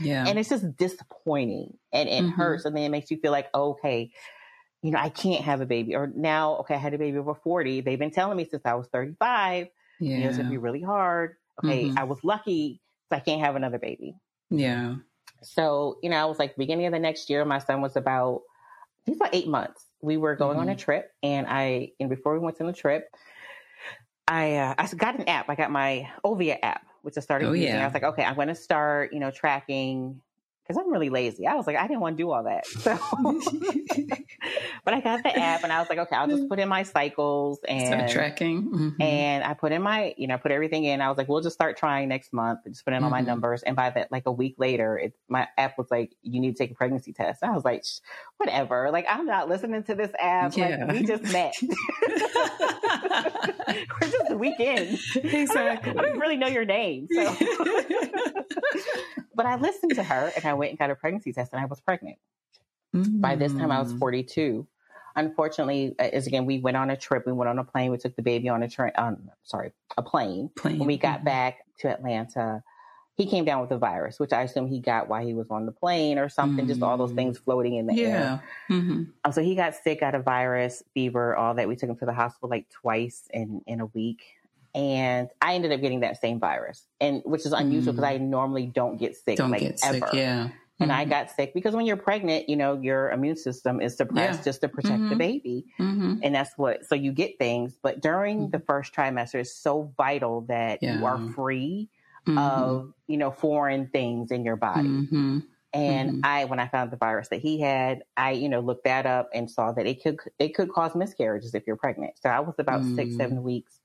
[0.00, 0.26] yeah.
[0.26, 2.30] And it's just disappointing and it mm-hmm.
[2.30, 2.64] hurts.
[2.64, 4.10] And then it makes you feel like, okay,
[4.82, 5.94] you know, I can't have a baby.
[5.94, 7.82] Or now, okay, I had a baby over 40.
[7.82, 9.68] They've been telling me since I was 35,
[10.00, 10.10] yeah.
[10.10, 11.36] you know, it's going to be really hard.
[11.62, 11.98] Okay, mm-hmm.
[11.98, 14.16] I was lucky, so I can't have another baby.
[14.50, 14.96] Yeah.
[15.42, 18.42] So, you know, I was like, beginning of the next year, my son was about,
[19.04, 19.84] he's about eight months.
[20.00, 20.60] We were going mm-hmm.
[20.60, 20.78] on a mm-hmm.
[20.78, 23.08] trip, and I, and before we went on the trip,
[24.26, 25.48] I, uh, I got an app.
[25.50, 27.68] I got my Ovia app which oh, I started oh, using.
[27.68, 27.82] Yeah.
[27.82, 30.20] I was like, okay, I'm going to start, you know, tracking
[30.62, 31.46] because I'm really lazy.
[31.46, 32.66] I was like, I didn't want to do all that.
[32.66, 32.96] So,
[34.84, 36.84] but I got the app and I was like, okay, I'll just put in my
[36.84, 38.62] cycles and start tracking.
[38.62, 39.02] Mm-hmm.
[39.02, 41.00] And I put in my, you know, put everything in.
[41.00, 42.60] I was like, we'll just start trying next month.
[42.66, 43.04] Just put in mm-hmm.
[43.04, 43.26] all my mm-hmm.
[43.26, 43.62] numbers.
[43.62, 46.58] And by that, like a week later, it, my app was like, you need to
[46.58, 47.42] take a pregnancy test.
[47.42, 47.84] And I was like,
[48.36, 48.90] whatever.
[48.92, 50.56] Like, I'm not listening to this app.
[50.56, 50.84] Yeah.
[50.84, 51.54] Like, we just met.
[54.00, 54.98] We're just a weekend.
[55.16, 55.90] Exactly.
[55.90, 57.08] I don't, I don't really know your name.
[57.12, 57.36] So.
[59.34, 61.66] but I listened to her and I went and got a pregnancy test and I
[61.66, 62.16] was pregnant.
[62.94, 63.20] Mm-hmm.
[63.20, 63.98] By this time, I was mm.
[63.98, 64.66] 42.
[65.14, 67.26] Unfortunately, as again, we went on a trip.
[67.26, 67.90] We went on a plane.
[67.90, 68.92] We took the baby on a train.
[68.96, 70.50] Um, sorry, a plane.
[70.56, 70.78] plane.
[70.78, 71.26] When we got mm-hmm.
[71.26, 72.62] back to Atlanta,
[73.16, 75.66] he came down with a virus, which I assume he got while he was on
[75.66, 76.64] the plane or something.
[76.64, 76.68] Mm-hmm.
[76.68, 77.44] Just all those things mm.
[77.44, 78.04] floating in the yeah.
[78.06, 78.42] air.
[78.70, 79.02] Mm-hmm.
[79.24, 81.68] Um, so he got sick, got a virus, fever, all that.
[81.68, 84.22] We took him to the hospital like twice in in a week
[84.74, 88.14] and I ended up getting that same virus, and which is unusual because mm.
[88.14, 90.06] I normally don't get sick don't like get ever.
[90.06, 90.48] Sick, yeah.
[90.80, 91.00] And mm-hmm.
[91.00, 94.44] I got sick because when you're pregnant, you know, your immune system is suppressed yeah.
[94.44, 95.10] just to protect mm-hmm.
[95.10, 95.66] the baby.
[95.78, 96.16] Mm-hmm.
[96.22, 97.76] And that's what, so you get things.
[97.80, 98.66] But during the mm-hmm.
[98.66, 100.98] first trimester, it's so vital that yeah.
[100.98, 101.88] you are free
[102.26, 102.36] mm-hmm.
[102.38, 104.88] of, you know, foreign things in your body.
[104.88, 105.38] Mm-hmm.
[105.74, 109.06] And I, when I found the virus that he had, I, you know, looked that
[109.06, 112.14] up and saw that it could, it could cause miscarriages if you're pregnant.
[112.20, 113.42] So I was about six, seven mm.
[113.42, 113.78] weeks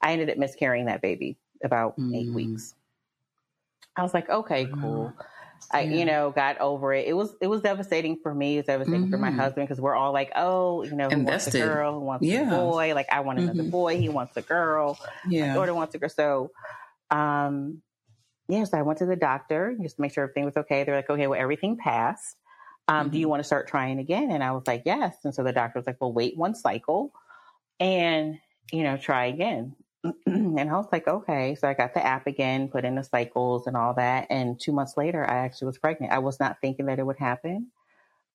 [0.00, 2.16] I ended up miscarrying that baby about mm.
[2.16, 2.74] eight weeks.
[3.96, 5.12] I was like, okay, cool.
[5.70, 5.96] I, yeah.
[5.96, 7.06] you know, got over it.
[7.06, 8.54] It was it was devastating for me.
[8.54, 9.10] It was devastating mm-hmm.
[9.10, 9.38] for my mm-hmm.
[9.38, 11.60] husband because we're all like, oh, you know, who Invested.
[11.60, 12.54] wants a girl, who wants yeah.
[12.54, 12.94] a boy?
[12.94, 13.70] Like, I want another mm-hmm.
[13.70, 13.98] boy.
[13.98, 14.98] He wants a girl.
[15.28, 16.10] Yeah, my daughter wants a girl.
[16.10, 16.50] So,
[17.10, 17.82] um,
[18.48, 18.64] yeah.
[18.64, 20.84] So I went to the doctor just to make sure everything was okay.
[20.84, 22.36] They're like, okay, well, everything passed.
[22.88, 23.12] Um, mm-hmm.
[23.12, 23.30] Do you mm-hmm.
[23.30, 24.30] want to start trying again?
[24.30, 25.16] And I was like, yes.
[25.24, 27.12] And so the doctor was like, well, wait one cycle,
[27.80, 28.38] and
[28.70, 29.74] you know, try again.
[30.26, 31.54] and I was like, okay.
[31.54, 34.26] So I got the app again, put in the cycles and all that.
[34.30, 36.12] And two months later, I actually was pregnant.
[36.12, 37.68] I was not thinking that it would happen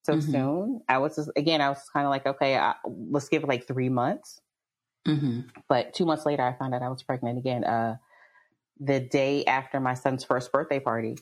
[0.03, 0.31] so mm-hmm.
[0.31, 0.81] soon.
[0.87, 3.67] I was just, again, I was kind of like, okay, I, let's give it like
[3.67, 4.41] three months.
[5.07, 5.41] Mm-hmm.
[5.67, 7.63] But two months later, I found out I was pregnant again.
[7.63, 7.97] Uh,
[8.79, 11.17] the day after my son's first birthday party.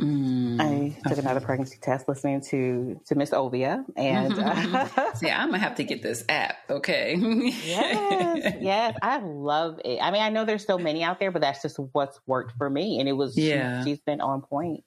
[0.00, 1.20] Mm, I took okay.
[1.20, 5.84] another pregnancy test listening to to Miss Ovia, and uh, see, I'm gonna have to
[5.84, 6.56] get this app.
[6.70, 7.16] Okay.
[7.16, 9.98] yes, yes, I love it.
[10.00, 12.70] I mean, I know there's so many out there, but that's just what's worked for
[12.70, 13.84] me, and it was yeah.
[13.84, 14.84] She, she's been on point,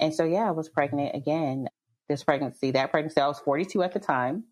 [0.00, 1.68] and so yeah, I was pregnant again.
[2.08, 4.44] This pregnancy, that pregnancy, I was 42 at the time,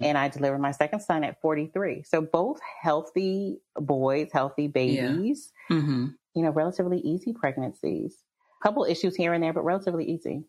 [0.00, 2.02] and I delivered my second son at 43.
[2.02, 5.52] So both healthy boys, healthy babies.
[5.68, 5.76] Yeah.
[5.76, 6.06] Mm-hmm.
[6.34, 8.16] You know, relatively easy pregnancies
[8.62, 10.44] couple issues here and there, but relatively easy.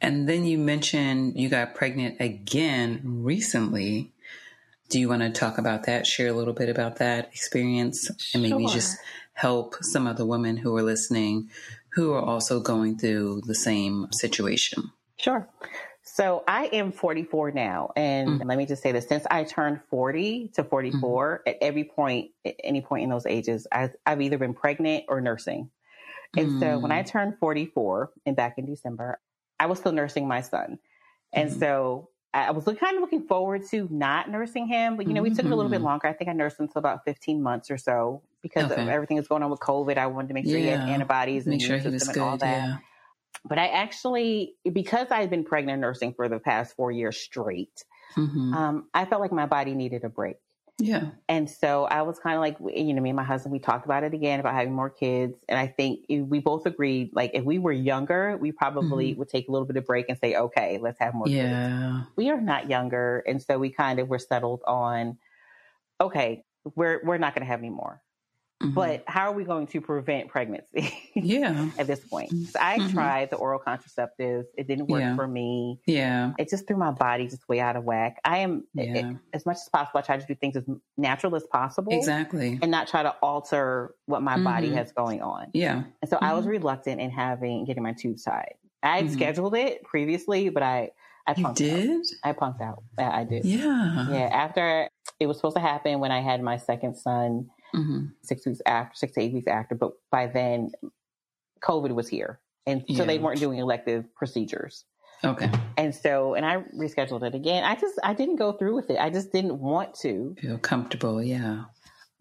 [0.00, 4.12] And then you mentioned you got pregnant again recently.
[4.88, 6.06] Do you want to talk about that?
[6.06, 8.74] Share a little bit about that experience and maybe sure.
[8.74, 8.98] just
[9.34, 11.50] help some of the women who are listening
[11.90, 14.90] who are also going through the same situation.
[15.16, 15.48] Sure.
[16.02, 17.92] So I am 44 now.
[17.94, 18.48] And mm-hmm.
[18.48, 21.48] let me just say this since I turned 40 to 44, mm-hmm.
[21.48, 25.20] at every point, at any point in those ages, I, have either been pregnant or
[25.20, 25.70] nursing.
[26.36, 26.60] And mm-hmm.
[26.60, 27.06] so when I mm.
[27.06, 29.18] turned 44 and back in December,
[29.58, 30.78] I was still nursing my son.
[31.32, 31.58] And mm-hmm.
[31.58, 35.30] so I was kind of looking forward to not nursing him, but you know, we
[35.30, 35.86] took it a little bit mm-hmm.
[35.86, 36.08] longer.
[36.08, 38.82] I think I nursed him until about 15 months or so because okay.
[38.82, 39.96] of everything that's going on with COVID.
[39.96, 40.64] I wanted to make sure yeah.
[40.64, 42.66] he had antibodies make and sure he was good, all that.
[42.68, 42.76] Yeah.
[43.44, 47.82] But I actually, because I had been pregnant nursing for the past four years straight,
[48.16, 48.52] mm-hmm.
[48.52, 50.36] um, I felt like my body needed a break.
[50.80, 51.06] Yeah.
[51.28, 53.84] And so I was kind of like, you know, me and my husband, we talked
[53.84, 55.36] about it again about having more kids.
[55.48, 59.18] And I think we both agreed, like, if we were younger, we probably mm-hmm.
[59.18, 62.02] would take a little bit of break and say, okay, let's have more yeah.
[62.02, 62.10] kids.
[62.16, 63.24] We are not younger.
[63.26, 65.18] And so we kind of were settled on,
[66.00, 66.44] okay,
[66.76, 68.00] we're, we're not going to have any more.
[68.62, 68.74] Mm-hmm.
[68.74, 70.92] But how are we going to prevent pregnancy?
[71.14, 71.70] Yeah.
[71.78, 72.30] at this point.
[72.30, 72.92] So I mm-hmm.
[72.92, 74.44] tried the oral contraceptives.
[74.56, 75.16] It didn't work yeah.
[75.16, 75.80] for me.
[75.84, 76.32] Yeah.
[76.38, 78.18] It just threw my body just way out of whack.
[78.24, 78.94] I am, yeah.
[78.94, 80.64] it, as much as possible, I try to do things as
[80.96, 81.92] natural as possible.
[81.92, 82.58] Exactly.
[82.62, 84.44] And not try to alter what my mm-hmm.
[84.44, 85.48] body has going on.
[85.52, 85.82] Yeah.
[86.00, 86.52] And so I was mm-hmm.
[86.52, 88.54] reluctant in having, getting my tubes tied.
[88.82, 89.14] I had mm-hmm.
[89.14, 90.90] scheduled it previously, but I,
[91.26, 91.90] I punked you did?
[91.90, 92.06] Out.
[92.24, 92.82] I punked out.
[92.98, 93.44] Yeah, I did.
[93.44, 94.10] Yeah.
[94.10, 94.30] Yeah.
[94.32, 94.88] After
[95.20, 98.06] it was supposed to happen when I had my second son, mm-hmm.
[98.22, 99.74] six weeks after, six to eight weeks after.
[99.74, 100.72] But by then,
[101.62, 102.40] COVID was here.
[102.66, 103.04] And so yeah.
[103.04, 104.84] they weren't doing elective procedures.
[105.24, 105.50] Okay.
[105.76, 107.64] And so, and I rescheduled it again.
[107.64, 108.98] I just, I didn't go through with it.
[108.98, 110.36] I just didn't want to.
[110.40, 111.22] Feel comfortable.
[111.22, 111.64] Yeah.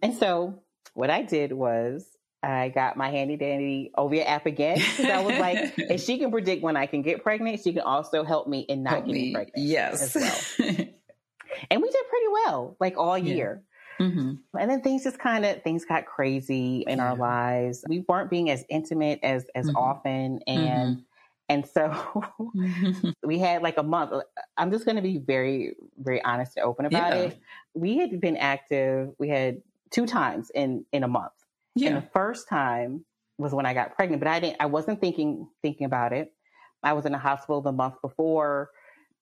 [0.01, 2.07] And so what I did was
[2.41, 6.63] I got my handy dandy Ovia app again I was like, if she can predict
[6.63, 9.33] when I can get pregnant, she can also help me in not help getting me.
[9.33, 9.67] pregnant.
[9.67, 10.15] Yes.
[10.15, 10.67] Well.
[11.71, 13.63] and we did pretty well, like all year.
[13.99, 14.57] Mm-hmm.
[14.59, 17.09] And then things just kind of things got crazy in yeah.
[17.09, 17.83] our lives.
[17.87, 19.75] We weren't being as intimate as as mm-hmm.
[19.75, 21.01] often, and mm-hmm.
[21.49, 23.09] and so mm-hmm.
[23.27, 24.13] we had like a month.
[24.57, 27.21] I'm just going to be very very honest and open about yeah.
[27.23, 27.39] it.
[27.73, 29.13] We had been active.
[29.17, 31.33] We had two times in in a month.
[31.75, 31.89] Yeah.
[31.89, 33.05] And the first time
[33.37, 34.57] was when I got pregnant, but I didn't.
[34.59, 36.33] I wasn't thinking thinking about it.
[36.83, 38.69] I was in the hospital the month before.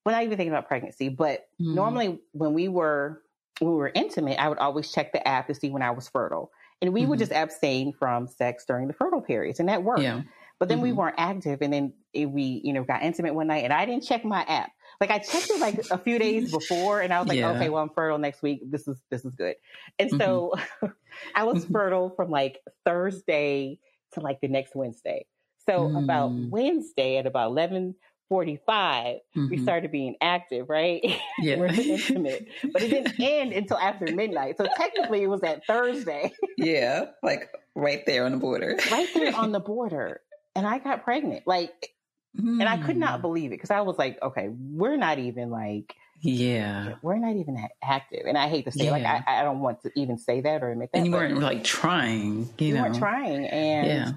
[0.06, 1.74] Well, not even thinking about pregnancy, but mm-hmm.
[1.74, 3.24] normally when we were
[3.60, 6.08] when we were intimate, I would always check the app to see when I was
[6.08, 6.52] fertile.
[6.82, 7.12] And we mm-hmm.
[7.12, 10.02] would just abstain from sex during the fertile periods, and that worked.
[10.02, 10.24] Yeah.
[10.60, 10.84] But then mm-hmm.
[10.84, 13.86] we weren't active, and then it, we, you know, got intimate one night, and I
[13.86, 14.72] didn't check my app.
[15.02, 17.52] Like I checked it like a few days before, and I was like, yeah.
[17.52, 18.62] okay, well, I'm fertile next week.
[18.70, 19.56] This is this is good.
[20.00, 20.20] And mm-hmm.
[20.20, 20.54] so
[21.36, 21.74] I was mm-hmm.
[21.74, 23.80] fertile from like Thursday
[24.14, 25.26] to like the next Wednesday.
[25.68, 26.50] So about mm.
[26.52, 27.96] Wednesday at about eleven
[28.30, 29.50] 45, mm-hmm.
[29.50, 31.02] we started being active, right?
[31.40, 31.58] Yeah.
[31.58, 32.48] We're intimate.
[32.72, 34.58] But it didn't end until after midnight.
[34.58, 36.32] So technically it was that Thursday.
[36.58, 37.08] yeah.
[37.22, 38.78] Like right there on the border.
[38.90, 40.22] right there on the border.
[40.56, 41.46] And I got pregnant.
[41.46, 41.92] Like,
[42.40, 42.62] mm.
[42.62, 43.22] and I could not hmm.
[43.24, 47.58] believe it because I was like, okay, we're not even like, yeah, we're not even
[47.84, 48.22] active.
[48.26, 48.92] And I hate to say, yeah.
[48.92, 51.00] like, I, I, don't want to even say that or admit that.
[51.00, 52.84] And you weren't like trying, you, you know?
[52.84, 53.46] weren't trying.
[53.48, 54.12] And, yeah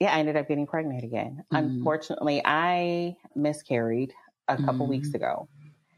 [0.00, 1.44] yeah, I ended up getting pregnant again.
[1.52, 1.58] Mm.
[1.58, 4.12] Unfortunately, I miscarried
[4.48, 4.90] a couple mm.
[4.90, 5.48] weeks ago.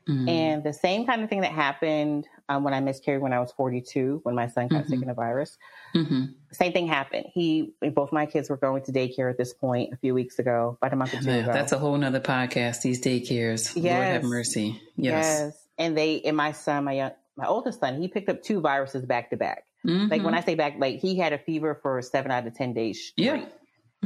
[0.08, 0.30] Mm.
[0.30, 3.50] And the same kind of thing that happened um, when I miscarried when I was
[3.52, 4.90] 42, when my son got mm-hmm.
[4.90, 5.58] sick in a virus.
[5.94, 6.26] Mm-hmm.
[6.52, 7.26] Same thing happened.
[7.32, 10.78] He, both my kids were going to daycare at this point a few weeks ago,
[10.80, 11.52] about a month or two ago.
[11.52, 12.82] That's a whole nother podcast.
[12.82, 13.72] These daycares.
[13.74, 13.94] Yes.
[13.94, 14.80] Lord have mercy.
[14.96, 15.24] Yes.
[15.24, 15.66] yes.
[15.76, 19.04] And they, and my son, my young, my oldest son, he picked up two viruses
[19.04, 19.64] back to back.
[19.84, 20.08] Mm-hmm.
[20.08, 22.74] Like when I say back, like he had a fever for seven out of 10
[22.74, 23.24] days straight.
[23.24, 23.44] Yeah.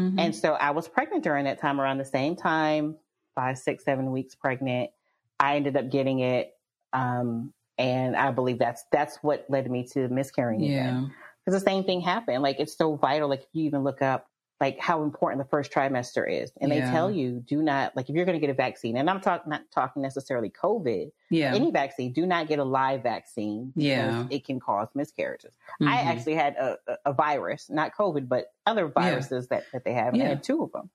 [0.00, 0.18] Mm-hmm.
[0.18, 2.96] And so I was pregnant during that time around the same time,
[3.34, 4.90] five, six, seven weeks pregnant.
[5.38, 6.52] I ended up getting it.
[6.92, 10.80] Um, and I believe that's, that's what led me to miscarrying yeah.
[10.80, 11.14] again.
[11.44, 12.42] Because the same thing happened.
[12.42, 13.28] Like it's so vital.
[13.28, 14.26] Like you even look up
[14.60, 16.52] like how important the first trimester is.
[16.60, 16.84] And yeah.
[16.84, 19.20] they tell you do not like if you're going to get a vaccine, and I'm
[19.20, 21.10] talking not talking necessarily COVID.
[21.30, 21.54] Yeah.
[21.54, 23.72] Any vaccine, do not get a live vaccine.
[23.74, 24.26] Yeah.
[24.30, 25.54] It can cause miscarriages.
[25.80, 25.88] Mm-hmm.
[25.88, 29.58] I actually had a, a, virus, not COVID, but other viruses yeah.
[29.58, 30.08] that, that they have.
[30.08, 30.24] And yeah.
[30.24, 30.90] I had two of them.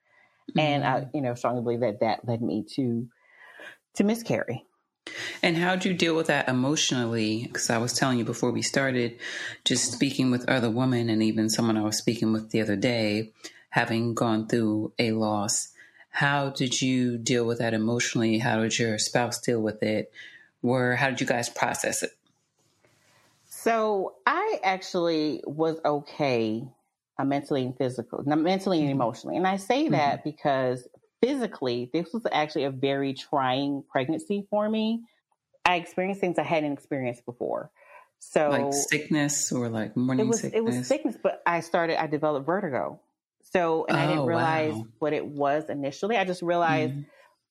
[0.52, 0.60] Mm-hmm.
[0.60, 3.08] And I, you know, strongly believe that that led me to
[3.96, 4.66] to miscarry.
[5.42, 7.44] And how did you deal with that emotionally?
[7.44, 9.20] Because I was telling you before we started,
[9.64, 13.32] just speaking with other women and even someone I was speaking with the other day,
[13.70, 15.70] having gone through a loss.
[16.10, 18.40] How did you deal with that emotionally?
[18.40, 20.12] How did your spouse deal with it?
[20.62, 22.12] Where how did you guys process it?
[23.48, 26.68] So I actually was okay
[27.18, 29.02] uh, mentally and physically, mentally and mm-hmm.
[29.02, 29.38] emotionally.
[29.38, 30.30] And I say that mm-hmm.
[30.30, 30.88] because
[31.26, 35.02] physically, this was actually a very trying pregnancy for me.
[35.66, 37.72] I experienced things I hadn't experienced before.
[38.20, 40.58] So like sickness or like morning it was, sickness.
[40.58, 42.02] It was sickness, but I started.
[42.02, 43.00] I developed vertigo.
[43.42, 44.88] So, and oh, I didn't oh, realize wow.
[45.00, 46.18] what it was initially.
[46.18, 47.02] I just realized mm-hmm.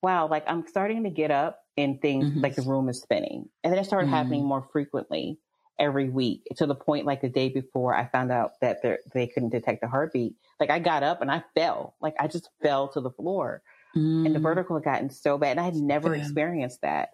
[0.03, 2.41] wow, like I'm starting to get up and things mm-hmm.
[2.41, 3.49] like the room is spinning.
[3.63, 4.15] And then it started mm-hmm.
[4.15, 5.39] happening more frequently
[5.79, 8.79] every week to the point like the day before I found out that
[9.13, 10.35] they couldn't detect a heartbeat.
[10.61, 13.62] Like I got up and I fell, like I just fell to the floor.
[13.97, 14.27] Mm.
[14.27, 14.43] And the mm.
[14.43, 15.53] vertical had gotten so bad.
[15.53, 16.23] And I had never yeah.
[16.23, 17.11] experienced that.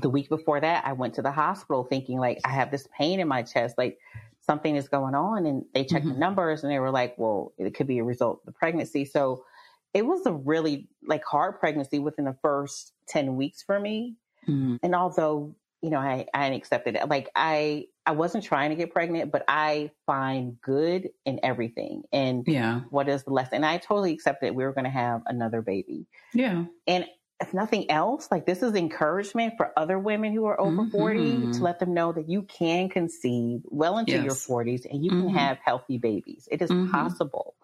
[0.00, 3.18] The week before that, I went to the hospital thinking like I have this pain
[3.18, 3.98] in my chest, like
[4.40, 5.46] something is going on.
[5.46, 6.14] And they checked mm-hmm.
[6.14, 9.04] the numbers and they were like, well, it could be a result of the pregnancy.
[9.04, 9.44] So
[9.92, 14.16] it was a really like hard pregnancy within the first 10 weeks for me.
[14.48, 14.76] Mm-hmm.
[14.82, 18.92] And although, you know, I, I accepted it, like I, I wasn't trying to get
[18.92, 22.02] pregnant, but I find good in everything.
[22.12, 23.56] And yeah, what is the lesson?
[23.56, 26.06] And I totally accepted we were going to have another baby.
[26.34, 26.64] Yeah.
[26.86, 27.06] And
[27.40, 30.90] if nothing else, like this is encouragement for other women who are over mm-hmm.
[30.90, 34.24] 40 to let them know that you can conceive well into yes.
[34.24, 35.28] your 40s and you mm-hmm.
[35.28, 36.48] can have healthy babies.
[36.50, 36.90] It is mm-hmm.
[36.90, 37.54] possible.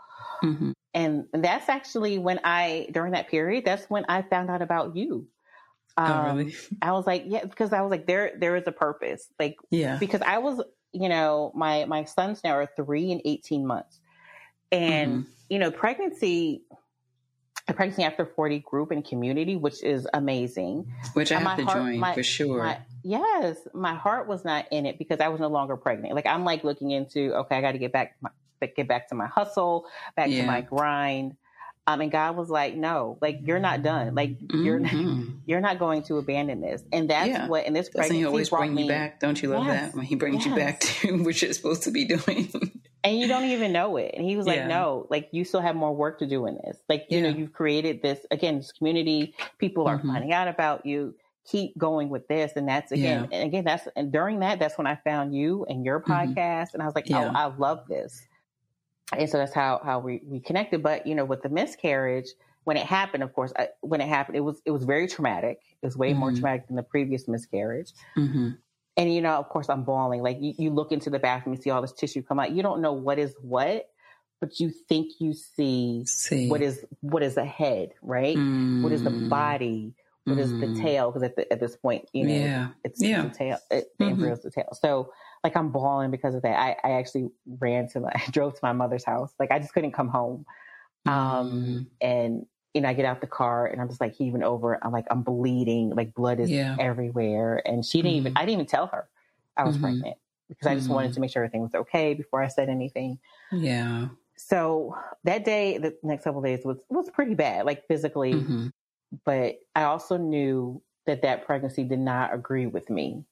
[0.42, 0.72] Mm-hmm.
[0.94, 5.28] And that's actually when I, during that period, that's when I found out about you.
[5.96, 6.44] Um, oh, really?
[6.46, 9.26] Um, I was like, yeah, because I was like, there, there is a purpose.
[9.38, 13.66] Like, yeah, because I was, you know, my, my sons now are three and 18
[13.66, 14.00] months.
[14.72, 15.30] And, mm-hmm.
[15.48, 16.62] you know, pregnancy,
[17.68, 20.92] a pregnancy after 40 group and community, which is amazing.
[21.14, 22.62] Which I have to heart, join my, for sure.
[22.62, 26.14] My, yes, my heart was not in it because I was no longer pregnant.
[26.14, 28.30] Like I'm like looking into, okay, I got to get back my,
[28.76, 30.42] get back to my hustle, back yeah.
[30.42, 31.36] to my grind.
[31.88, 34.14] Um, and God was like, no, like you're not done.
[34.14, 35.36] Like you're mm-hmm.
[35.46, 36.82] you're not going to abandon this.
[36.92, 37.46] And that's yeah.
[37.46, 39.20] what in this pregnancy he always bring me, you back.
[39.20, 40.46] Don't you love yes, that when he brings yes.
[40.46, 42.50] you back to what you're supposed to be doing?
[43.04, 44.12] and you don't even know it.
[44.14, 44.66] And he was like, yeah.
[44.66, 46.76] no, like you still have more work to do in this.
[46.88, 47.30] Like you yeah.
[47.30, 49.34] know, you've created this again, this community.
[49.58, 50.12] People are mm-hmm.
[50.12, 51.14] finding out about you.
[51.48, 54.88] Keep going with this, and that's again, and again, that's and during that, that's when
[54.88, 56.10] I found you and your mm-hmm.
[56.10, 56.74] podcast, mm-hmm.
[56.74, 58.26] and I was like, oh, I love this
[59.12, 60.82] and so that's how how we, we connected.
[60.82, 62.28] But you know, with the miscarriage,
[62.64, 65.60] when it happened, of course, I, when it happened, it was it was very traumatic.
[65.82, 66.20] It was way mm-hmm.
[66.20, 67.92] more traumatic than the previous miscarriage.
[68.16, 68.50] Mm-hmm.
[68.96, 70.22] And you know, of course, I'm bawling.
[70.22, 72.52] Like you, you look into the bathroom, you see all this tissue come out.
[72.52, 73.88] You don't know what is what,
[74.40, 76.48] but you think you see, see.
[76.48, 78.36] what is what is ahead, right?
[78.36, 78.82] Mm-hmm.
[78.82, 79.28] What is the mm.
[79.28, 79.94] body?
[80.24, 80.82] What is the mm.
[80.82, 81.12] tail?
[81.12, 82.68] Because at, at this point, you know, yeah.
[82.82, 83.22] it's, yeah.
[83.22, 83.58] the tail.
[83.70, 84.14] It, the mm-hmm.
[84.14, 84.76] embryo's the tail.
[84.80, 85.12] So
[85.46, 86.58] like I'm bawling because of that.
[86.58, 89.32] I, I actually ran to my, I drove to my mother's house.
[89.38, 90.44] Like I just couldn't come home.
[91.06, 91.86] Um, mm.
[92.00, 94.76] and you know, I get out the car and I'm just like heaving over.
[94.84, 96.74] I'm like, I'm bleeding, like blood is yeah.
[96.80, 97.62] everywhere.
[97.64, 98.38] And she didn't mm even, mm-hmm.
[98.38, 99.08] I didn't even tell her
[99.56, 99.84] I was mm-hmm.
[99.84, 100.16] pregnant
[100.48, 100.94] because I just mm-hmm.
[100.94, 103.20] wanted to make sure everything was okay before I said anything.
[103.52, 104.08] Yeah.
[104.36, 108.66] So that day, the next couple days was, was pretty bad, like physically, mm-hmm.
[109.24, 113.24] but I also knew that that pregnancy did not agree with me.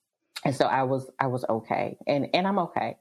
[0.44, 1.96] And so I was, I was okay.
[2.06, 2.98] And, and I'm okay.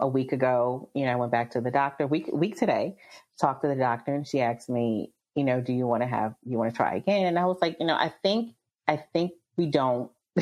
[0.00, 2.96] A week ago, you know, I went back to the doctor week, week today,
[3.40, 6.34] talked to the doctor and she asked me, you know, do you want to have,
[6.44, 7.26] you want to try again?
[7.26, 8.54] And I was like, you know, I think,
[8.88, 10.10] I think we don't,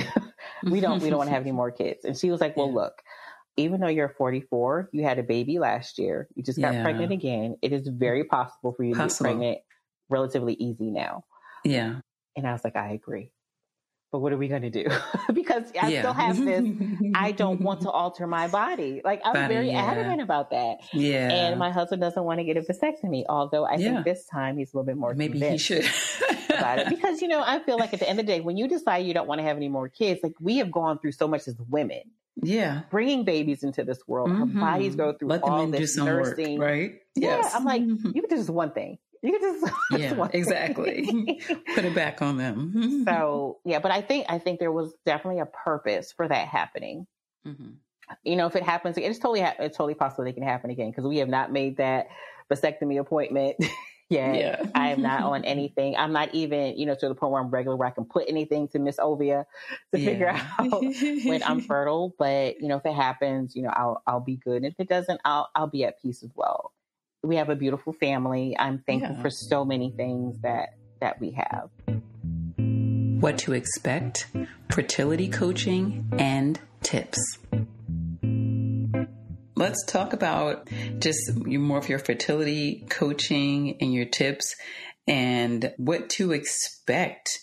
[0.63, 2.05] we don't, we don't want to have any more kids.
[2.05, 2.75] And she was like, well, yeah.
[2.75, 3.03] look,
[3.57, 6.83] even though you're 44, you had a baby last year, you just got yeah.
[6.83, 7.57] pregnant again.
[7.61, 9.31] It is very possible for you possible.
[9.31, 9.59] to get pregnant
[10.09, 11.25] relatively easy now.
[11.65, 11.97] Yeah.
[12.37, 13.33] And I was like, I agree
[14.13, 14.87] but what are we going to do?
[15.33, 16.01] because I yeah.
[16.01, 16.65] still have this,
[17.15, 19.01] I don't want to alter my body.
[19.05, 19.85] Like I'm body, very yeah.
[19.85, 20.79] adamant about that.
[20.93, 21.31] Yeah.
[21.31, 23.93] And my husband doesn't want to get a vasectomy, although I yeah.
[23.93, 25.89] think this time he's a little bit more Maybe he should.
[26.49, 26.89] about it.
[27.01, 29.07] Because, you know, I feel like at the end of the day, when you decide
[29.07, 31.47] you don't want to have any more kids, like we have gone through so much
[31.49, 32.03] as women.
[32.43, 32.83] Yeah.
[32.91, 34.63] Bringing babies into this world, mm-hmm.
[34.63, 36.59] our bodies go through Let all this nursing.
[36.59, 36.93] Work, right?
[37.15, 37.39] Yeah.
[37.39, 37.55] Yes.
[37.55, 41.41] I'm like, you can do just one thing you can just yeah exactly.
[41.75, 43.05] Put it back on them.
[43.11, 47.07] So yeah but i think i think there was definitely a purpose for that happening.
[47.47, 47.71] Mm-hmm.
[48.23, 51.05] you know if it happens it's totally it's totally possible it can happen again because
[51.05, 52.09] we have not made that
[52.53, 53.57] vasectomy appointment
[54.11, 54.35] yet.
[54.37, 54.63] Yeah.
[54.75, 55.97] i am not on anything.
[55.97, 58.27] I'm not even you know to the point where i'm regular where i can put
[58.29, 59.47] anything to miss ovia
[59.95, 60.11] to yeah.
[60.11, 64.21] figure out when i'm fertile but you know if it happens you know i'll i'll
[64.21, 64.57] be good.
[64.57, 66.73] And if it doesn't i'll i'll be at peace as well
[67.23, 68.57] we have a beautiful family.
[68.59, 69.23] I'm thankful yeah.
[69.23, 71.71] for so many things that that we have.
[73.21, 74.27] What to expect,
[74.71, 77.19] fertility coaching, and tips.
[79.57, 80.69] Let's talk about
[80.99, 84.57] just more of your fertility coaching and your tips
[85.07, 87.41] and what to expect.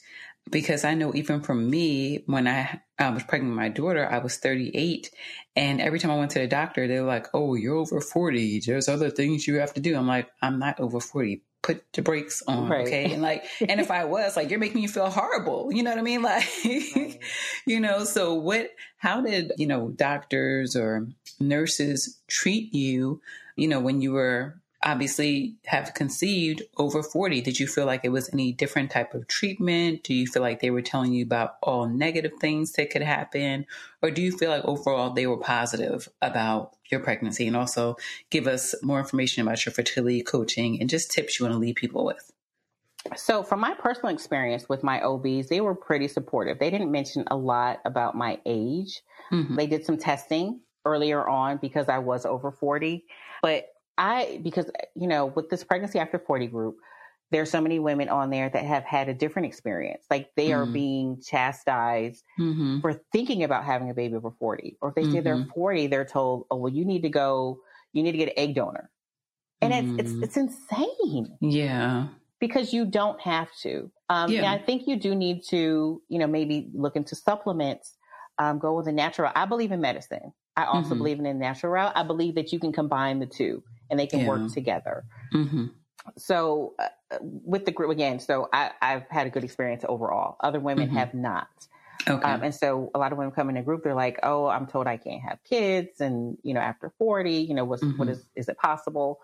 [0.49, 4.19] Because I know even for me, when I, I was pregnant with my daughter, I
[4.19, 5.11] was 38
[5.57, 8.59] and every time I went to the doctor, they were like, "Oh, you're over forty.
[8.59, 11.41] There's other things you have to do." I'm like, "I'm not over forty.
[11.63, 12.85] Put the brakes on, right.
[12.85, 15.73] okay?" And like, and if I was, like, you're making me feel horrible.
[15.73, 16.21] You know what I mean?
[16.27, 17.19] Like, right.
[17.65, 18.03] you know.
[18.03, 18.69] So what?
[18.97, 21.07] How did you know doctors or
[21.39, 23.19] nurses treat you?
[23.55, 28.09] You know, when you were obviously have conceived over 40 did you feel like it
[28.09, 31.57] was any different type of treatment do you feel like they were telling you about
[31.61, 33.65] all negative things that could happen
[34.01, 37.97] or do you feel like overall they were positive about your pregnancy and also
[38.29, 41.75] give us more information about your fertility coaching and just tips you want to leave
[41.75, 42.31] people with
[43.15, 46.59] so, from my personal experience with my OBs, they were pretty supportive.
[46.59, 49.01] They didn't mention a lot about my age.
[49.31, 49.55] Mm-hmm.
[49.55, 53.05] They did some testing earlier on because I was over 40.
[53.41, 53.67] But
[53.97, 56.77] I, because, you know, with this pregnancy after 40 group,
[57.31, 60.05] there's so many women on there that have had a different experience.
[60.09, 60.61] Like they mm-hmm.
[60.61, 62.79] are being chastised mm-hmm.
[62.79, 64.77] for thinking about having a baby over 40.
[64.81, 65.49] Or if they say they're mm-hmm.
[65.51, 67.59] 40, they're told, oh, well, you need to go,
[67.91, 68.89] you need to get an egg donor.
[69.61, 70.23] And it's, it's, mm-hmm.
[70.23, 71.37] it's insane.
[71.41, 72.07] Yeah
[72.39, 73.91] because you don't have to.
[74.09, 74.39] Um, yeah.
[74.39, 77.95] And I think you do need to, you know, maybe look into supplements,
[78.37, 79.31] um, go with a natural.
[79.35, 80.33] I believe in medicine.
[80.55, 80.97] I also mm-hmm.
[80.97, 81.93] believe in a natural route.
[81.95, 84.27] I believe that you can combine the two and they can yeah.
[84.27, 85.05] work together.
[85.33, 85.67] Mm-hmm.
[86.17, 86.87] So uh,
[87.21, 90.37] with the group again, so I, have had a good experience overall.
[90.41, 90.97] Other women mm-hmm.
[90.97, 91.47] have not.
[92.07, 92.23] Okay.
[92.23, 94.67] Um, and so a lot of women come in a group, they're like, oh, I'm
[94.67, 95.99] told I can't have kids.
[95.99, 98.09] And, you know, after 40, you know, what's, mm-hmm.
[98.09, 99.19] is, is it possible?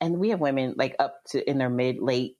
[0.00, 2.36] And we have women like up to in their mid, late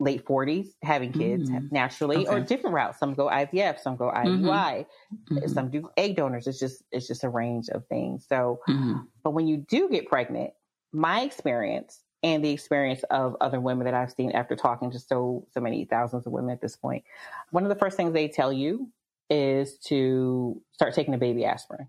[0.00, 1.70] late 40s having kids mm.
[1.70, 2.34] naturally okay.
[2.34, 5.36] or different routes some go ivf some go iui mm-hmm.
[5.36, 5.46] mm-hmm.
[5.46, 8.94] some do egg donors it's just it's just a range of things so mm-hmm.
[9.22, 10.52] but when you do get pregnant
[10.92, 15.46] my experience and the experience of other women that i've seen after talking to so
[15.52, 17.04] so many thousands of women at this point
[17.50, 18.88] one of the first things they tell you
[19.28, 21.88] is to start taking a baby aspirin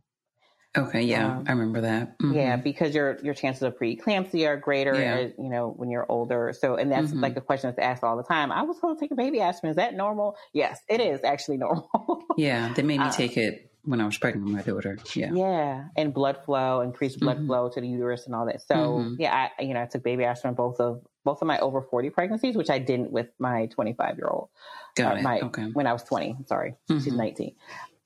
[0.77, 2.17] Okay, yeah, um, I remember that.
[2.19, 2.33] Mm-hmm.
[2.33, 5.15] Yeah, because your your chances of preeclampsia are greater, yeah.
[5.15, 6.53] as, you know, when you're older.
[6.57, 7.19] So, and that's mm-hmm.
[7.19, 8.53] like a question that's asked all the time.
[8.53, 9.71] I was told to take a baby aspirin.
[9.71, 10.37] Is that normal?
[10.53, 12.23] Yes, it is actually normal.
[12.37, 14.97] yeah, they made me uh, take it when I was pregnant with my daughter.
[15.15, 17.47] Yeah, yeah, and blood flow, increased blood mm-hmm.
[17.47, 18.61] flow to the uterus, and all that.
[18.61, 19.15] So, mm-hmm.
[19.19, 22.09] yeah, I you know I took baby aspirin both of both of my over forty
[22.09, 24.49] pregnancies, which I didn't with my twenty five year old.
[24.95, 25.23] Got uh, it.
[25.23, 25.65] My, okay.
[25.73, 27.17] When I was twenty, sorry, she's mm-hmm.
[27.17, 27.55] nineteen,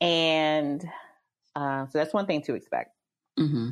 [0.01, 0.83] and.
[1.57, 2.91] Uh, so that's one thing to expect.
[3.39, 3.69] Mm-hmm.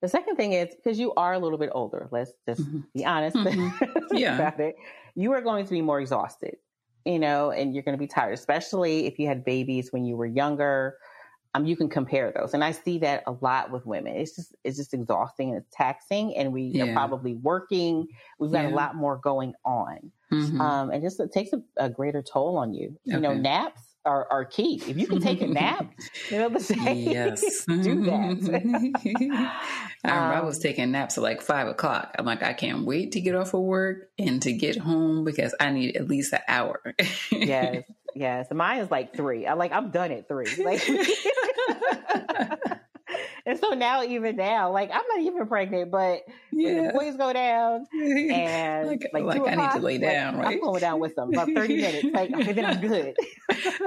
[0.00, 2.80] The second thing is because you are a little bit older, let's just mm-hmm.
[2.94, 3.98] be honest mm-hmm.
[4.16, 4.34] yeah.
[4.34, 4.76] about it.
[5.14, 6.56] You are going to be more exhausted,
[7.04, 10.16] you know, and you're going to be tired, especially if you had babies when you
[10.16, 10.96] were younger.
[11.54, 14.14] Um, you can compare those, and I see that a lot with women.
[14.14, 16.84] It's just it's just exhausting and it's taxing, and we yeah.
[16.84, 18.06] are probably working.
[18.38, 18.70] We've got yeah.
[18.70, 20.60] a lot more going on, mm-hmm.
[20.60, 22.96] um, and just it takes a, a, greater toll on you.
[23.04, 24.82] You know, naps are, are key.
[24.86, 25.92] If you can take a nap,
[26.30, 27.64] you know the saying, yes.
[27.66, 29.50] do that.
[30.04, 32.14] I, um, I was taking naps at like five o'clock.
[32.18, 35.54] I'm like, I can't wait to get off of work and to get home because
[35.60, 36.80] I need at least an hour.
[37.30, 37.84] yes,
[38.14, 38.46] yes.
[38.50, 39.46] Mine is like three.
[39.46, 40.48] I like I'm done at three.
[40.64, 40.80] Like
[43.50, 46.22] and so now, even now, like I'm not even pregnant, but
[46.52, 46.86] yeah.
[46.86, 50.54] the boys go down and like, like, like I need to lay down, like, right?
[50.54, 52.06] I'm going down with them about 30 minutes.
[52.12, 53.16] Like, okay, then I'm good.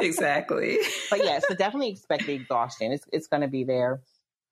[0.02, 0.78] exactly.
[1.10, 2.92] but yeah, so definitely expect the exhaustion.
[2.92, 4.02] It's, it's going to be there.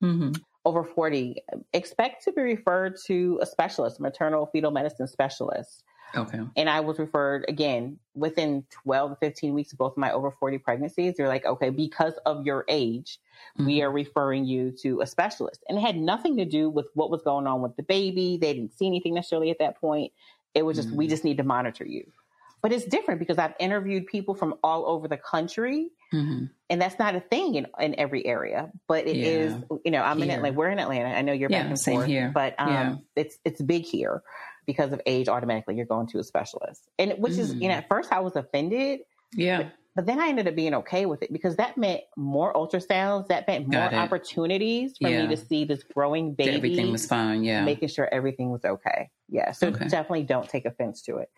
[0.02, 0.32] Mm-hmm.
[0.64, 1.42] Over 40,
[1.72, 5.82] expect to be referred to a specialist, maternal fetal medicine specialist.
[6.14, 6.40] Okay.
[6.56, 10.30] And I was referred again within 12 to 15 weeks of both of my over
[10.30, 11.14] 40 pregnancies.
[11.16, 13.18] They're like, okay, because of your age,
[13.56, 13.66] mm-hmm.
[13.66, 15.64] we are referring you to a specialist.
[15.68, 18.38] And it had nothing to do with what was going on with the baby.
[18.40, 20.12] They didn't see anything necessarily at that point.
[20.54, 20.98] It was just, mm-hmm.
[20.98, 22.04] we just need to monitor you.
[22.60, 25.90] But it's different because I've interviewed people from all over the country.
[26.14, 26.44] Mm-hmm.
[26.70, 29.26] And that's not a thing in, in every area, but it yeah.
[29.26, 29.54] is.
[29.84, 30.26] you know, I'm here.
[30.26, 30.56] in Atlanta.
[30.56, 31.08] We're in Atlanta.
[31.08, 32.30] I know you're yeah, back and forth, here.
[32.32, 32.96] but um, yeah.
[33.16, 34.22] it's it's big here
[34.66, 35.28] because of age.
[35.28, 37.38] Automatically, you're going to a specialist, and which mm.
[37.38, 37.78] is you know mm.
[37.78, 39.00] at first I was offended.
[39.34, 42.52] Yeah, but, but, then I ended up being okay with it because that meant more
[42.52, 43.28] ultrasounds.
[43.28, 46.50] That meant more opportunities for me to see this growing baby.
[46.50, 47.44] Everything was fine.
[47.44, 49.10] Yeah, making sure everything was okay.
[49.28, 49.88] Yeah, so okay.
[49.88, 51.28] definitely don't take offense to it.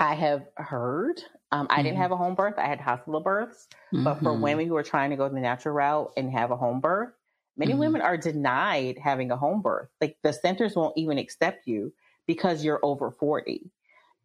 [0.00, 1.20] I have heard.
[1.50, 1.84] Um, I mm-hmm.
[1.84, 2.54] didn't have a home birth.
[2.58, 3.68] I had hospital births.
[3.92, 4.04] Mm-hmm.
[4.04, 4.42] But for mm-hmm.
[4.42, 7.12] women who are trying to go the natural route and have a home birth,
[7.56, 7.80] many mm-hmm.
[7.80, 9.88] women are denied having a home birth.
[10.00, 11.92] Like the centers won't even accept you
[12.28, 13.72] because you're over 40.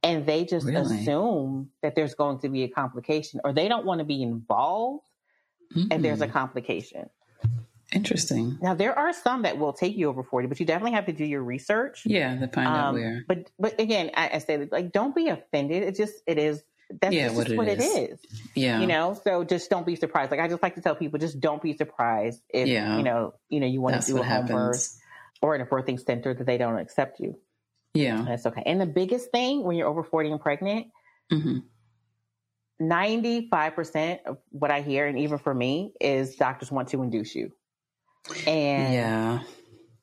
[0.04, 1.00] And they just really?
[1.00, 5.08] assume that there's going to be a complication or they don't want to be involved
[5.90, 7.10] and there's a complication.
[7.92, 8.58] Interesting.
[8.62, 11.14] Now there are some that will take you over forty, but you definitely have to
[11.14, 12.04] do your research.
[12.06, 13.26] Yeah, to find um, out where.
[13.28, 15.84] But but again, I, I say like don't be offended.
[15.84, 16.64] It just it is
[17.02, 17.84] that's yeah, just what, it, what is.
[17.84, 18.20] it is.
[18.56, 18.80] Yeah.
[18.80, 20.32] You know, so just don't be surprised.
[20.32, 22.98] Like I just like to tell people, just don't be surprised if yeah.
[22.98, 24.98] you know, you know, you want that's to do a home birth
[25.42, 27.38] or in a birthing center that they don't accept you.
[27.94, 28.24] Yeah.
[28.28, 28.64] That's okay.
[28.66, 30.88] And the biggest thing when you're over 40 and pregnant,
[31.32, 31.60] mm-hmm.
[32.82, 37.52] 95% of what I hear, and even for me, is doctors want to induce you.
[38.48, 39.40] And yeah,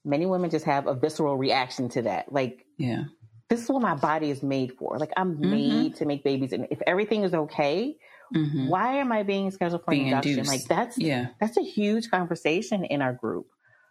[0.05, 2.33] many women just have a visceral reaction to that.
[2.33, 3.05] Like, yeah,
[3.49, 4.99] this is what my body is made for.
[4.99, 5.51] Like, I'm mm-hmm.
[5.51, 7.97] made to make babies, and if everything is okay,
[8.35, 8.69] mm-hmm.
[8.69, 10.39] why am I being scheduled for being induction?
[10.39, 10.51] Induced.
[10.51, 13.47] Like, that's yeah, that's a huge conversation in our group.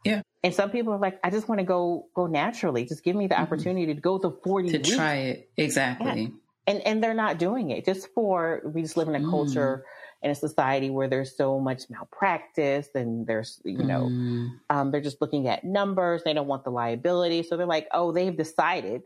[0.05, 0.21] Yeah.
[0.43, 2.85] And some people are like, I just want to go go naturally.
[2.85, 3.43] Just give me the mm-hmm.
[3.43, 4.95] opportunity to go the 40 to weeks.
[4.95, 5.49] try it.
[5.57, 6.21] Exactly.
[6.21, 6.27] Yeah.
[6.67, 9.29] And and they're not doing it just for we just live in a mm.
[9.29, 9.85] culture
[10.21, 14.49] in a society where there's so much malpractice and there's you know mm.
[14.69, 18.11] um, they're just looking at numbers they don't want the liability so they're like oh
[18.11, 19.01] they've decided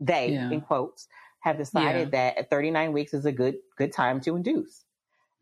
[0.00, 0.50] they yeah.
[0.50, 1.06] in quotes
[1.40, 2.32] have decided yeah.
[2.34, 4.84] that 39 weeks is a good good time to induce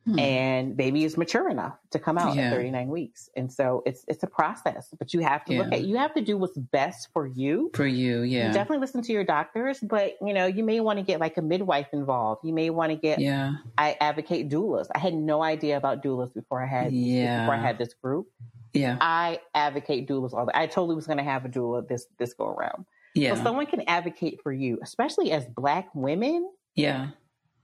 [0.05, 0.19] Hmm.
[0.19, 2.49] And baby is mature enough to come out yeah.
[2.49, 3.31] at 39 weeks.
[3.37, 5.59] And so it's it's a process, but you have to yeah.
[5.61, 7.71] look at you have to do what's best for you.
[7.73, 8.49] For you, yeah.
[8.49, 11.37] You definitely listen to your doctors, but you know, you may want to get like
[11.37, 12.45] a midwife involved.
[12.45, 13.53] You may want to get Yeah.
[13.79, 14.89] I advocate doulas.
[14.93, 17.45] I had no idea about doulas before I had yeah.
[17.45, 18.27] before I had this group.
[18.73, 18.99] Yeah.
[19.01, 22.49] I advocate doulas all the I totally was gonna have a doula this this go
[22.49, 22.87] around.
[23.15, 23.37] Yeah.
[23.37, 26.51] So someone can advocate for you, especially as black women.
[26.75, 27.11] Yeah.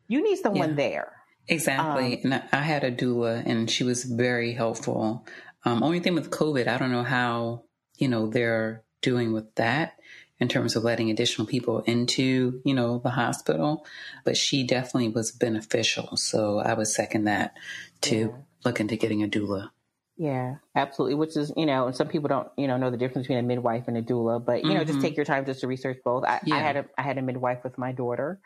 [0.07, 0.77] You need someone yeah.
[0.77, 1.18] there
[1.49, 2.23] Exactly.
[2.25, 5.27] Um, and I had a doula and she was very helpful.
[5.65, 7.65] Um, only thing with COVID, I don't know how,
[7.97, 9.95] you know, they're doing with that
[10.41, 13.85] in terms of letting additional people into, you know, the hospital,
[14.25, 16.17] but she definitely was beneficial.
[16.17, 17.55] So I would second that
[18.03, 18.29] to yeah.
[18.65, 19.71] look into getting a doula.
[20.17, 21.15] Yeah, absolutely.
[21.15, 23.47] Which is, you know, and some people don't, you know, know the difference between a
[23.47, 24.79] midwife and a doula, but you mm-hmm.
[24.79, 25.03] know, just mm-hmm.
[25.03, 26.25] take your time just to research both.
[26.25, 26.57] I, yeah.
[26.57, 28.41] I had a, I had a midwife with my daughter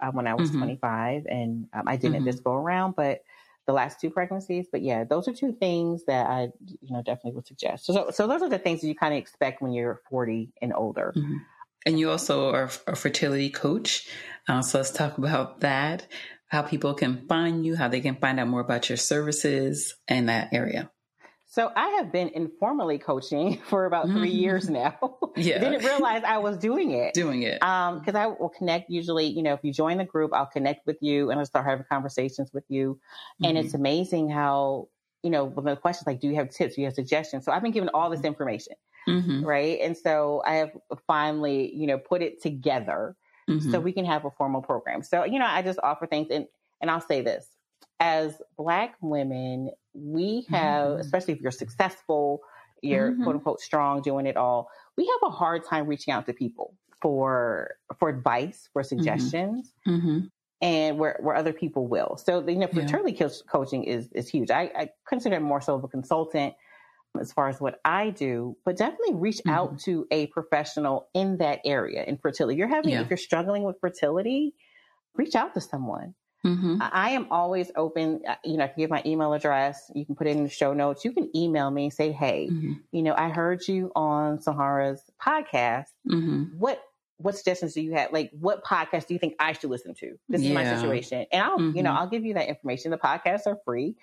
[0.00, 0.58] uh, when I was mm-hmm.
[0.58, 2.26] 25, and um, I didn't mm-hmm.
[2.26, 3.22] this go around, but
[3.66, 4.66] the last two pregnancies.
[4.70, 6.48] But yeah, those are two things that I,
[6.82, 7.86] you know, definitely would suggest.
[7.86, 10.72] So, so those are the things that you kind of expect when you're 40 and
[10.72, 11.12] older.
[11.16, 11.36] Mm-hmm.
[11.84, 14.08] And you also are a fertility coach.
[14.48, 16.06] Uh, so let's talk about that.
[16.48, 20.26] How people can find you, how they can find out more about your services in
[20.26, 20.90] that area.
[21.56, 24.24] So I have been informally coaching for about 3 mm-hmm.
[24.26, 24.98] years now.
[25.38, 25.58] Yeah.
[25.58, 27.12] Didn't realize I was doing it.
[27.12, 27.62] Doing it.
[27.62, 30.86] Um, cause I will connect usually, you know, if you join the group, I'll connect
[30.86, 32.94] with you and I'll start having conversations with you.
[32.94, 33.44] Mm-hmm.
[33.44, 33.76] And it's mm-hmm.
[33.76, 34.88] amazing how,
[35.22, 36.76] you know, when the questions like, do you have tips?
[36.76, 37.44] Do you have suggestions?
[37.44, 38.28] So I've been given all this mm-hmm.
[38.28, 38.76] information.
[39.06, 39.44] Mm-hmm.
[39.44, 39.78] Right.
[39.82, 40.70] And so I have
[41.06, 43.14] finally, you know, put it together
[43.46, 43.70] mm-hmm.
[43.70, 45.02] so we can have a formal program.
[45.02, 46.46] So, you know, I just offer things and,
[46.80, 47.55] and I'll say this
[48.00, 51.00] as black women, we have, mm-hmm.
[51.00, 52.40] especially if you're successful,
[52.82, 53.22] you're mm-hmm.
[53.22, 56.74] quote unquote strong, doing it all, we have a hard time reaching out to people
[57.00, 58.88] for for advice, for mm-hmm.
[58.88, 59.72] suggestions.
[59.86, 60.18] Mm-hmm.
[60.62, 62.16] And where, where other people will.
[62.16, 63.28] So, you know, fertility yeah.
[63.46, 64.50] coaching is, is huge.
[64.50, 66.54] I, I consider it more so of a consultant
[67.20, 69.50] as far as what I do, but definitely reach mm-hmm.
[69.50, 72.56] out to a professional in that area in fertility.
[72.56, 73.02] You're having, yeah.
[73.02, 74.54] if you're struggling with fertility,
[75.14, 76.14] reach out to someone.
[76.46, 76.76] Mm-hmm.
[76.80, 78.22] I am always open.
[78.26, 79.90] Uh, you know, I can give my email address.
[79.94, 81.04] You can put it in the show notes.
[81.04, 82.74] You can email me and say, "Hey, mm-hmm.
[82.92, 85.86] you know, I heard you on Sahara's podcast.
[86.08, 86.58] Mm-hmm.
[86.58, 86.82] What
[87.18, 88.12] what suggestions do you have?
[88.12, 90.18] Like, what podcast do you think I should listen to?
[90.28, 90.50] This yeah.
[90.50, 91.98] is my situation, and I'll you know mm-hmm.
[91.98, 92.90] I'll give you that information.
[92.90, 93.96] The podcasts are free.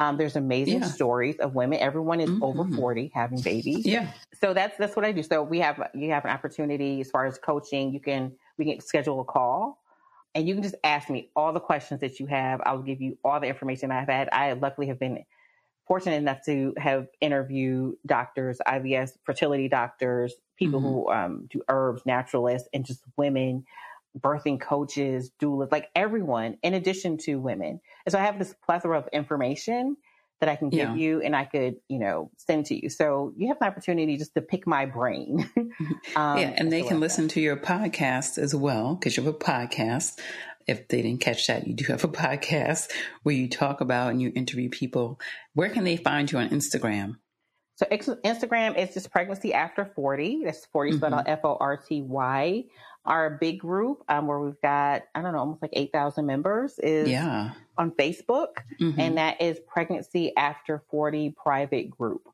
[0.00, 0.86] Um, there's amazing yeah.
[0.86, 1.80] stories of women.
[1.80, 2.76] Everyone is over mm-hmm.
[2.76, 3.84] 40 having babies.
[3.84, 4.12] Yeah.
[4.40, 5.24] So that's that's what I do.
[5.24, 7.92] So we have you have an opportunity as far as coaching.
[7.92, 9.80] You can we can schedule a call
[10.34, 12.60] and you can just ask me all the questions that you have.
[12.64, 14.28] I'll give you all the information I've had.
[14.32, 15.24] I luckily have been
[15.86, 20.88] fortunate enough to have interviewed doctors, IVF, fertility doctors, people mm-hmm.
[20.88, 23.64] who um, do herbs, naturalists, and just women,
[24.18, 27.80] birthing coaches, doulas, like everyone, in addition to women.
[28.04, 29.96] And so I have this plethora of information
[30.40, 30.94] that I can give yeah.
[30.94, 32.90] you and I could, you know, send to you.
[32.90, 35.50] So you have an opportunity just to pick my brain.
[36.16, 39.38] um, yeah, and they can listen to your podcast as well because you have a
[39.38, 40.18] podcast.
[40.66, 42.90] If they didn't catch that, you do have a podcast
[43.22, 45.20] where you talk about and you interview people.
[45.54, 47.16] Where can they find you on Instagram?
[47.76, 50.42] So Instagram is just pregnancy after 40.
[50.44, 51.20] That's 40 spelled mm-hmm.
[51.20, 52.64] out F O R T Y
[53.08, 57.08] our big group um, where we've got i don't know almost like 8000 members is
[57.08, 57.50] yeah.
[57.76, 59.00] on facebook mm-hmm.
[59.00, 62.28] and that is pregnancy after 40 private group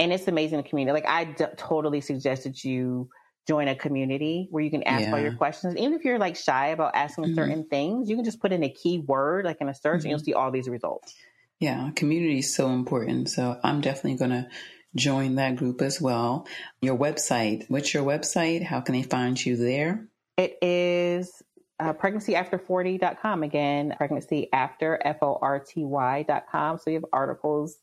[0.00, 3.08] and it's amazing community like I d- totally suggested you
[3.46, 5.12] join a community where you can ask yeah.
[5.12, 7.34] all your questions even if you're like shy about asking mm-hmm.
[7.34, 9.94] certain things you can just put in a keyword like in a search mm-hmm.
[9.94, 10.24] and you'll mm-hmm.
[10.24, 11.14] see all these results
[11.58, 14.46] yeah community is so important so i'm definitely going to
[14.94, 16.46] join that group as well.
[16.80, 18.62] Your website, what's your website?
[18.62, 20.06] How can they find you there?
[20.36, 21.42] It is
[21.80, 26.78] uh, pregnancyafter40.com again, pregnancy after, F O R T Y.com.
[26.78, 27.78] So you have articles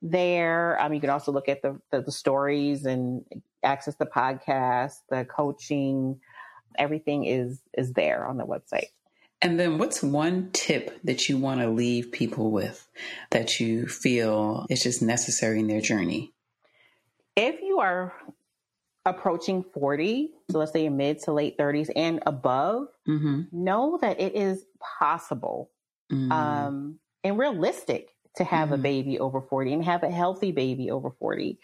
[0.00, 0.80] there.
[0.80, 3.24] Um, you can also look at the, the, the stories and
[3.62, 6.20] access the podcast, the coaching.
[6.76, 8.88] Everything is is there on the website.
[9.42, 12.88] And then what's one tip that you want to leave people with
[13.30, 16.32] that you feel is just necessary in their journey?
[17.36, 18.12] If you are
[19.04, 23.42] approaching 40, so let's say mid to late 30s and above, mm-hmm.
[23.52, 24.64] know that it is
[24.98, 25.70] possible
[26.10, 26.32] mm-hmm.
[26.32, 28.74] um, and realistic to have mm-hmm.
[28.74, 31.58] a baby over 40 and have a healthy baby over 40.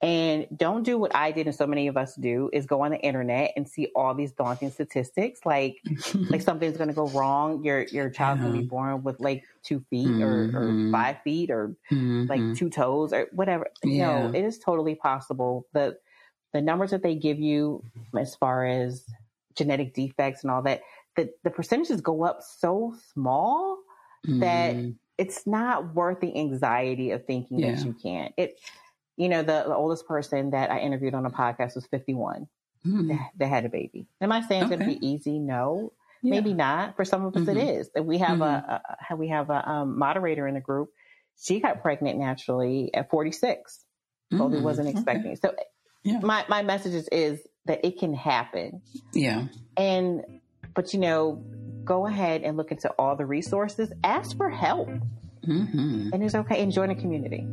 [0.00, 2.92] And don't do what I did and so many of us do is go on
[2.92, 5.80] the internet and see all these daunting statistics like
[6.30, 7.64] like something's gonna go wrong.
[7.64, 10.22] Your your child's gonna be born with like two feet mm-hmm.
[10.22, 10.92] or, or, mm-hmm.
[10.92, 12.26] five feet or mm-hmm.
[12.26, 13.66] like two toes or whatever.
[13.82, 14.28] Yeah.
[14.28, 15.66] No, it is totally possible.
[15.72, 15.98] The
[16.52, 17.82] the numbers that they give you
[18.16, 19.04] as far as
[19.56, 20.80] genetic defects and all that,
[21.16, 23.78] the, the percentages go up so small
[24.24, 24.90] that mm-hmm.
[25.18, 27.74] it's not worth the anxiety of thinking yeah.
[27.74, 28.32] that you can't.
[28.36, 28.60] It
[29.18, 32.46] you know, the, the oldest person that I interviewed on a podcast was 51
[32.86, 33.08] mm.
[33.08, 34.06] that, that, had a baby.
[34.20, 34.74] Am I saying okay.
[34.74, 35.40] it's going to be easy?
[35.40, 35.92] No,
[36.22, 36.30] yeah.
[36.30, 36.94] maybe not.
[36.94, 37.58] For some of us, mm-hmm.
[37.58, 37.90] it is.
[38.00, 38.42] We have mm-hmm.
[38.42, 40.90] a, a, we have a um, moderator in the group.
[41.36, 43.84] She got pregnant naturally at 46.
[44.32, 44.38] Mm-hmm.
[44.38, 45.32] Totally wasn't expecting.
[45.32, 45.40] Okay.
[45.42, 45.54] So
[46.04, 46.20] yeah.
[46.20, 48.82] my, my message is, is that it can happen.
[49.12, 49.46] Yeah.
[49.76, 50.22] And,
[50.74, 51.44] but you know,
[51.82, 54.88] go ahead and look into all the resources, ask for help.
[55.44, 56.10] Mm-hmm.
[56.12, 56.62] And it's okay.
[56.62, 57.48] And join a community.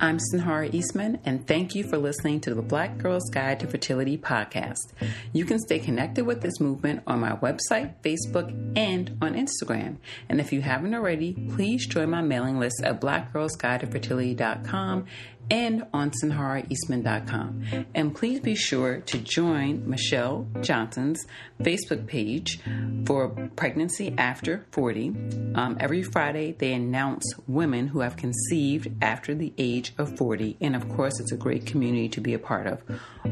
[0.00, 4.18] I'm Sinhara Eastman, and thank you for listening to the Black Girls Guide to Fertility
[4.18, 4.92] podcast.
[5.32, 9.98] You can stay connected with this movement on my website, Facebook, and on Instagram.
[10.28, 15.06] And if you haven't already, please join my mailing list at blackgirlsguidetofertility.com
[15.50, 17.86] and on sinharaeastman.com.
[17.94, 21.24] And please be sure to join Michelle Johnson's
[21.60, 22.60] Facebook page
[23.06, 25.08] for Pregnancy After 40.
[25.54, 30.56] Um, every Friday, they announce women who have conceived after the age of 40.
[30.60, 32.82] And of course, it's a great community to be a part of.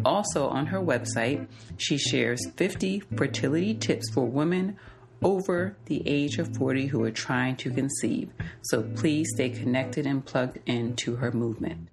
[0.05, 1.47] Also, on her website,
[1.77, 4.77] she shares 50 fertility tips for women
[5.23, 8.31] over the age of 40 who are trying to conceive.
[8.63, 11.89] So please stay connected and plugged into her movement.